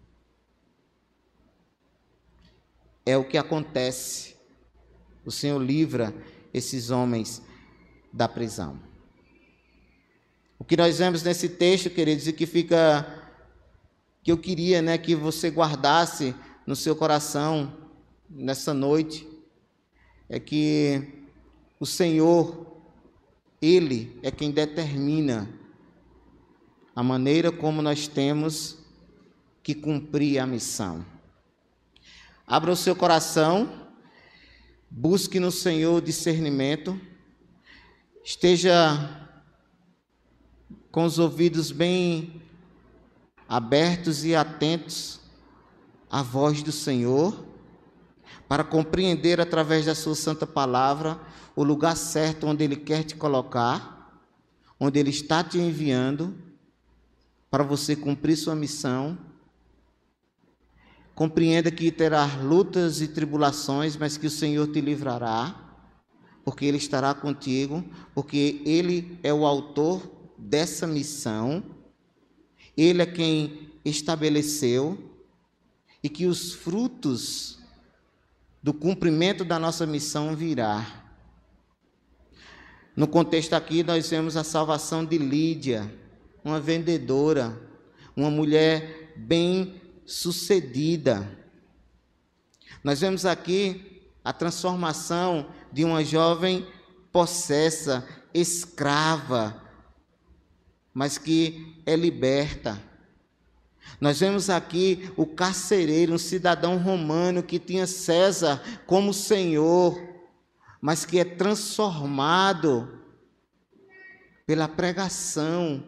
É 3.05 3.17
o 3.17 3.25
que 3.25 3.39
acontece. 3.39 4.35
O 5.25 5.31
Senhor 5.31 5.63
livra 5.63 6.15
esses 6.53 6.91
homens 6.91 7.43
da 8.13 8.27
prisão. 8.27 8.81
O 10.59 10.65
que 10.65 10.77
nós 10.77 10.99
vemos 10.99 11.23
nesse 11.23 11.49
texto, 11.49 11.91
queridos, 11.91 12.27
e 12.27 12.33
que 12.33 12.47
fica 12.47 13.25
que 14.23 14.33
eu 14.33 14.39
queria, 14.39 14.83
né, 14.83 14.99
que 14.99 15.15
você 15.15 15.49
guardasse 15.51 16.35
no 16.67 16.75
seu 16.75 16.97
coração 16.97 17.73
nessa 18.29 18.75
noite, 18.75 19.25
é 20.29 20.41
que 20.41 21.16
o 21.79 21.85
Senhor, 21.85 22.67
ele 23.61 24.19
é 24.23 24.31
quem 24.31 24.51
determina 24.51 25.49
a 26.95 27.03
maneira 27.03 27.53
como 27.53 27.83
nós 27.83 28.09
temos 28.09 28.79
que 29.63 29.75
cumprir 29.75 30.39
a 30.39 30.47
missão. 30.47 31.05
Abra 32.47 32.73
o 32.73 32.77
seu 32.77 32.97
coração, 32.97 33.89
busque 34.91 35.39
no 35.39 35.51
Senhor 35.51 36.01
discernimento, 36.01 36.99
esteja 38.25 39.29
com 40.91 41.05
os 41.05 41.19
ouvidos 41.19 41.71
bem 41.71 42.41
abertos 43.49 44.25
e 44.25 44.35
atentos 44.35 45.21
à 46.11 46.23
voz 46.23 46.63
do 46.63 46.73
Senhor, 46.73 47.45
para 48.49 48.65
compreender 48.65 49.41
através 49.41 49.85
da 49.85 49.95
Sua 49.95 50.15
Santa 50.15 50.47
Palavra 50.47 51.21
o 51.57 51.65
lugar 51.65 51.97
certo 51.97 52.47
onde 52.47 52.63
Ele 52.63 52.77
quer 52.77 53.03
te 53.03 53.17
colocar, 53.17 54.23
onde 54.79 55.01
Ele 55.01 55.09
está 55.09 55.43
te 55.43 55.59
enviando, 55.59 56.37
para 57.51 57.65
você 57.65 57.97
cumprir 57.97 58.37
sua 58.37 58.55
missão. 58.55 59.17
Compreenda 61.15 61.71
que 61.71 61.91
terá 61.91 62.27
lutas 62.43 63.01
e 63.01 63.09
tribulações, 63.09 63.97
mas 63.97 64.19
que 64.19 64.27
o 64.27 64.31
Senhor 64.31 64.71
te 64.71 64.83
livrará, 64.83 65.59
porque 66.45 66.67
Ele 66.67 66.77
estará 66.77 67.15
contigo, 67.15 67.83
porque 68.15 68.61
Ele 68.67 69.19
é 69.23 69.33
o 69.33 69.47
autor 69.47 70.03
dessa 70.37 70.87
missão, 70.87 71.65
Ele 72.77 73.01
é 73.01 73.07
quem 73.07 73.71
estabeleceu, 73.83 75.13
e 76.03 76.11
que 76.11 76.27
os 76.27 76.53
frutos 76.53 77.59
do 78.63 78.75
cumprimento 78.75 79.43
da 79.43 79.59
nossa 79.59 79.87
missão 79.87 80.37
virá. 80.37 81.06
No 82.97 83.07
contexto 83.07 83.53
aqui, 83.53 83.83
nós 83.83 84.09
vemos 84.09 84.39
a 84.39 84.43
salvação 84.43 85.05
de 85.05 85.19
Lídia, 85.19 85.93
uma 86.43 86.59
vendedora, 86.59 87.61
uma 88.17 88.31
mulher 88.31 89.13
bem 89.15 89.83
sucedida. 90.07 91.31
Nós 92.83 93.01
vemos 93.01 93.27
aqui 93.27 94.03
a 94.25 94.33
transformação 94.33 95.51
de 95.71 95.85
uma 95.85 96.03
jovem 96.03 96.67
possessa, 97.13 98.07
escrava, 98.33 99.63
mas 100.95 101.19
que 101.19 101.83
é 101.85 101.95
liberta. 101.95 102.81
Nós 104.01 104.21
vemos 104.21 104.49
aqui 104.49 105.11
o 105.17 105.27
carcereiro, 105.27 106.15
um 106.15 106.19
cidadão 106.19 106.79
romano 106.79 107.43
que 107.43 107.59
tinha 107.59 107.87
César 107.87 108.63
como 108.87 109.13
senhor, 109.13 110.01
mas 110.81 111.05
que 111.05 111.19
é 111.19 111.25
transformado 111.25 113.01
pela 114.47 114.69
pregação 114.69 115.83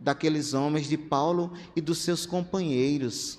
daqueles 0.00 0.54
homens 0.54 0.88
de 0.88 0.96
Paulo 0.96 1.52
e 1.76 1.80
dos 1.80 1.98
seus 1.98 2.24
companheiros. 2.24 3.38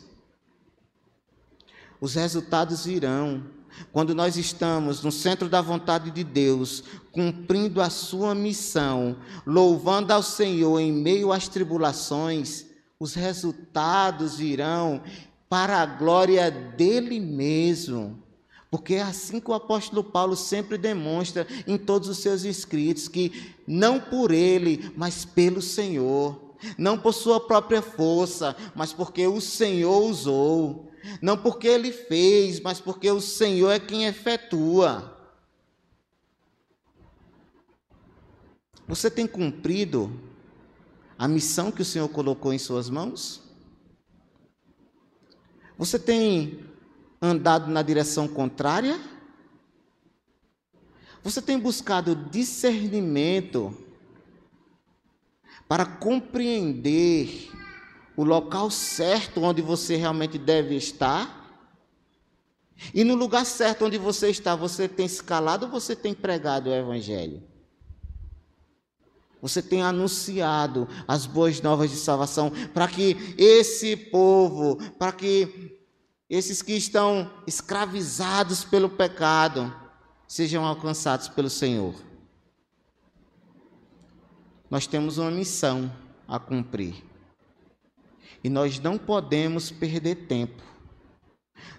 Os 2.00 2.16
resultados 2.16 2.86
virão. 2.86 3.44
Quando 3.92 4.14
nós 4.14 4.36
estamos 4.36 5.02
no 5.02 5.12
centro 5.12 5.48
da 5.48 5.62
vontade 5.62 6.12
de 6.12 6.24
Deus, 6.24 6.84
cumprindo 7.12 7.82
a 7.82 7.90
sua 7.90 8.36
missão, 8.36 9.18
louvando 9.46 10.12
ao 10.12 10.22
Senhor 10.22 10.80
em 10.80 10.92
meio 10.92 11.32
às 11.32 11.48
tribulações, 11.48 12.66
os 13.00 13.14
resultados 13.14 14.38
virão 14.38 15.02
para 15.50 15.82
a 15.82 15.86
glória 15.86 16.52
dele 16.52 17.20
mesmo. 17.20 18.22
Porque 18.72 18.96
é 18.96 19.02
assim 19.02 19.42
que 19.42 19.52
o 19.52 19.54
apóstolo 19.54 20.02
Paulo 20.02 20.34
sempre 20.34 20.78
demonstra 20.78 21.46
em 21.68 21.78
todos 21.78 22.08
os 22.08 22.20
seus 22.20 22.46
escritos 22.46 23.10
que 23.10 23.54
não 23.68 24.00
por 24.00 24.32
ele, 24.32 24.94
mas 24.96 25.26
pelo 25.26 25.62
Senhor, 25.62 26.56
não 26.78 26.98
por 26.98 27.12
sua 27.14 27.46
própria 27.46 27.82
força, 27.82 28.56
mas 28.74 28.94
porque 28.94 29.28
o 29.28 29.42
Senhor 29.42 30.02
usou. 30.04 30.90
Não 31.22 31.38
porque 31.38 31.68
ele 31.68 31.92
fez, 31.92 32.62
mas 32.62 32.80
porque 32.80 33.12
o 33.12 33.20
Senhor 33.20 33.72
é 33.72 33.80
quem 33.80 34.06
efetua. 34.06 35.18
Você 38.88 39.12
tem 39.12 39.28
cumprido 39.28 40.18
a 41.18 41.28
missão 41.28 41.72
que 41.72 41.82
o 41.82 41.86
Senhor 41.86 42.08
colocou 42.08 42.54
em 42.54 42.58
suas 42.58 42.90
mãos? 42.90 43.44
Você 45.78 46.00
tem 46.00 46.71
andado 47.22 47.70
na 47.70 47.82
direção 47.82 48.28
contrária? 48.28 49.00
Você 51.24 51.42
tem 51.42 51.60
buscado 51.60 52.16
discernimento 52.16 53.78
para 55.68 55.86
compreender 55.86 57.52
o 58.18 58.24
local 58.24 58.72
certo 58.72 59.42
onde 59.42 59.62
você 59.62 59.96
realmente 59.96 60.38
deve 60.38 60.76
estar. 60.76 61.40
E 62.94 63.04
no 63.04 63.14
lugar 63.14 63.46
certo 63.46 63.86
onde 63.86 63.98
você 63.98 64.30
está, 64.30 64.56
você 64.56 64.88
tem 64.88 65.06
escalado 65.06 65.68
ou 65.68 65.72
você 65.72 65.96
tem 65.96 66.14
pregado 66.14 66.70
o 66.70 66.74
Evangelho? 66.74 67.44
Você 69.42 69.62
tem 69.62 69.82
anunciado 69.82 70.88
as 71.08 71.26
boas 71.26 71.62
novas 71.62 71.90
de 71.90 71.98
salvação 71.98 72.52
para 72.74 72.88
que 72.88 73.36
esse 73.38 73.96
povo, 73.96 74.78
para 74.94 75.12
que 75.12 75.81
esses 76.32 76.62
que 76.62 76.72
estão 76.72 77.30
escravizados 77.46 78.64
pelo 78.64 78.88
pecado, 78.88 79.76
sejam 80.26 80.66
alcançados 80.66 81.28
pelo 81.28 81.50
Senhor. 81.50 81.94
Nós 84.70 84.88
temos 84.88 85.18
uma 85.18 85.30
missão 85.30 85.94
a 86.26 86.40
cumprir. 86.40 87.04
E 88.42 88.50
nós 88.50 88.80
não 88.80 88.98
podemos 88.98 89.72
perder 89.72 90.28
tempo. 90.28 90.64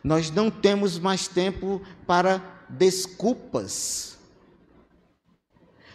Nós 0.04 0.30
não 0.30 0.50
temos 0.50 0.98
mais 0.98 1.26
tempo 1.26 1.80
para 2.06 2.66
desculpas. 2.68 4.18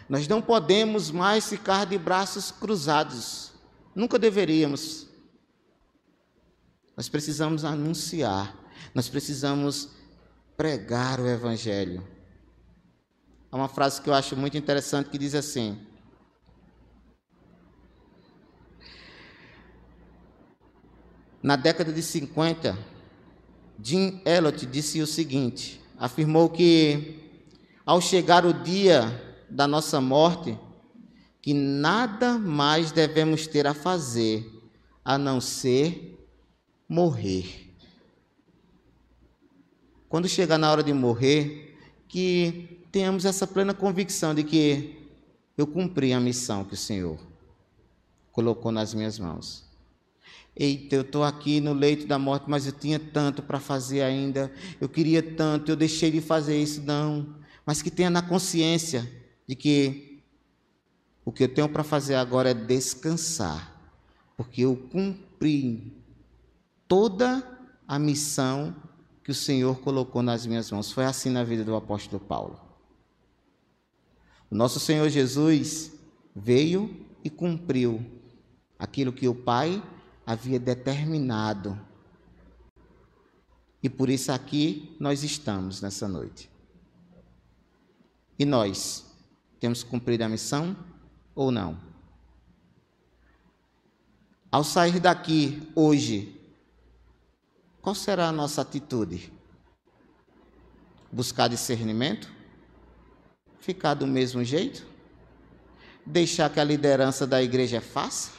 Nós 0.09 0.27
não 0.27 0.41
podemos 0.41 1.11
mais 1.11 1.47
ficar 1.47 1.85
de 1.85 1.99
braços 1.99 2.49
cruzados. 2.49 3.51
Nunca 3.93 4.17
deveríamos. 4.17 5.06
Nós 6.97 7.07
precisamos 7.07 7.63
anunciar, 7.63 8.57
nós 8.91 9.07
precisamos 9.07 9.89
pregar 10.57 11.19
o 11.19 11.27
Evangelho. 11.27 12.03
Há 13.51 13.55
uma 13.55 13.69
frase 13.69 14.01
que 14.01 14.09
eu 14.09 14.15
acho 14.15 14.35
muito 14.35 14.57
interessante 14.57 15.11
que 15.11 15.17
diz 15.19 15.35
assim: 15.35 15.79
Na 21.43 21.55
década 21.55 21.93
de 21.93 22.01
50, 22.01 22.75
Jim 23.79 24.19
Elliot 24.25 24.65
disse 24.65 24.99
o 24.99 25.05
seguinte: 25.05 25.79
afirmou 25.99 26.49
que 26.49 27.31
ao 27.85 28.01
chegar 28.01 28.43
o 28.43 28.51
dia 28.51 29.45
da 29.47 29.67
nossa 29.67 30.01
morte, 30.01 30.57
que 31.43 31.53
nada 31.53 32.39
mais 32.39 32.91
devemos 32.91 33.45
ter 33.45 33.67
a 33.67 33.75
fazer 33.75 34.51
a 35.05 35.15
não 35.15 35.39
ser 35.39 36.16
morrer. 36.87 37.73
quando 40.07 40.27
chegar 40.29 40.57
na 40.57 40.71
hora 40.71 40.81
de 40.81 40.93
morrer, 40.93 41.77
que 42.07 42.79
tenhamos 42.91 43.25
essa 43.25 43.45
plena 43.45 43.73
convicção 43.73 44.33
de 44.33 44.43
que 44.43 45.09
eu 45.57 45.67
cumpri 45.67 46.13
a 46.13 46.19
missão 46.19 46.63
que 46.63 46.75
o 46.75 46.77
Senhor 46.77 47.19
colocou 48.31 48.71
nas 48.71 48.93
minhas 48.93 49.19
mãos. 49.19 49.65
Eita, 50.55 50.95
eu 50.95 51.01
estou 51.01 51.23
aqui 51.23 51.59
no 51.59 51.73
leito 51.73 52.07
da 52.07 52.17
morte, 52.17 52.45
mas 52.47 52.65
eu 52.65 52.71
tinha 52.71 52.97
tanto 52.97 53.43
para 53.43 53.59
fazer 53.59 54.01
ainda, 54.01 54.51
eu 54.79 54.87
queria 54.87 55.21
tanto, 55.21 55.71
eu 55.71 55.75
deixei 55.75 56.09
de 56.09 56.21
fazer 56.21 56.59
isso, 56.59 56.81
não. 56.81 57.35
Mas 57.65 57.81
que 57.81 57.91
tenha 57.91 58.09
na 58.09 58.21
consciência 58.21 59.11
de 59.45 59.55
que 59.55 60.23
o 61.25 61.31
que 61.31 61.43
eu 61.43 61.53
tenho 61.53 61.67
para 61.67 61.83
fazer 61.83 62.15
agora 62.15 62.51
é 62.51 62.53
descansar, 62.53 63.75
porque 64.37 64.61
eu 64.61 64.75
cumpri 64.89 65.96
toda 66.87 67.43
a 67.87 67.97
missão 67.99 68.75
que 69.23 69.31
o 69.31 69.35
Senhor 69.35 69.79
colocou 69.79 70.21
nas 70.21 70.45
minhas 70.45 70.71
mãos. 70.71 70.91
Foi 70.91 71.05
assim 71.05 71.29
na 71.29 71.43
vida 71.43 71.63
do 71.63 71.75
apóstolo 71.75 72.19
Paulo. 72.23 72.59
O 74.49 74.55
nosso 74.55 74.79
Senhor 74.79 75.09
Jesus 75.09 75.91
veio 76.35 77.05
e 77.23 77.29
cumpriu 77.29 78.05
aquilo 78.79 79.11
que 79.11 79.27
o 79.27 79.35
Pai 79.35 79.83
havia 80.25 80.59
determinado. 80.59 81.79
E 83.83 83.89
por 83.89 84.09
isso 84.09 84.31
aqui 84.31 84.95
nós 84.99 85.23
estamos 85.23 85.81
nessa 85.81 86.07
noite. 86.07 86.49
E 88.39 88.45
nós 88.45 89.05
temos 89.59 89.83
cumprido 89.83 90.23
a 90.23 90.29
missão 90.29 90.75
ou 91.35 91.51
não? 91.51 91.79
Ao 94.51 94.63
sair 94.63 94.99
daqui 94.99 95.61
hoje, 95.75 96.36
qual 97.87 97.95
será 97.95 98.27
a 98.27 98.33
nossa 98.33 98.63
atitude? 98.63 99.31
Buscar 101.09 101.47
discernimento? 101.47 102.29
Ficar 103.61 103.93
do 103.93 104.05
mesmo 104.05 104.43
jeito? 104.43 104.85
Deixar 106.05 106.49
que 106.49 106.59
a 106.59 106.65
liderança 106.65 107.25
da 107.25 107.41
igreja 107.41 107.79
faça? 107.79 108.33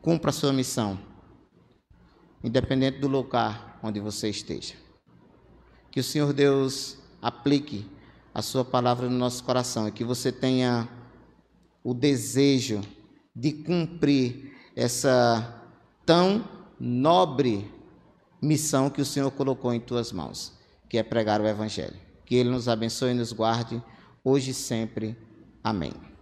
Cumpra 0.00 0.30
a 0.30 0.32
sua 0.32 0.52
missão, 0.52 1.00
independente 2.44 3.00
do 3.00 3.08
lugar 3.08 3.80
onde 3.82 3.98
você 3.98 4.30
esteja. 4.30 4.74
Que 5.90 5.98
o 5.98 6.04
Senhor 6.04 6.32
Deus 6.32 6.96
aplique 7.20 7.90
a 8.32 8.40
sua 8.40 8.64
palavra 8.64 9.10
no 9.10 9.18
nosso 9.18 9.42
coração 9.42 9.88
e 9.88 9.90
que 9.90 10.04
você 10.04 10.30
tenha 10.30 10.88
o 11.82 11.92
desejo 11.92 12.82
de 13.34 13.52
cumprir 13.52 14.53
essa 14.76 15.62
tão 16.04 16.44
nobre 16.78 17.70
missão 18.40 18.90
que 18.90 19.00
o 19.00 19.04
Senhor 19.04 19.30
colocou 19.30 19.72
em 19.72 19.80
tuas 19.80 20.12
mãos, 20.12 20.52
que 20.88 20.98
é 20.98 21.02
pregar 21.02 21.40
o 21.40 21.46
Evangelho. 21.46 21.96
Que 22.24 22.34
Ele 22.34 22.50
nos 22.50 22.68
abençoe 22.68 23.10
e 23.10 23.14
nos 23.14 23.32
guarde, 23.32 23.82
hoje 24.22 24.50
e 24.50 24.54
sempre. 24.54 25.16
Amém. 25.62 26.13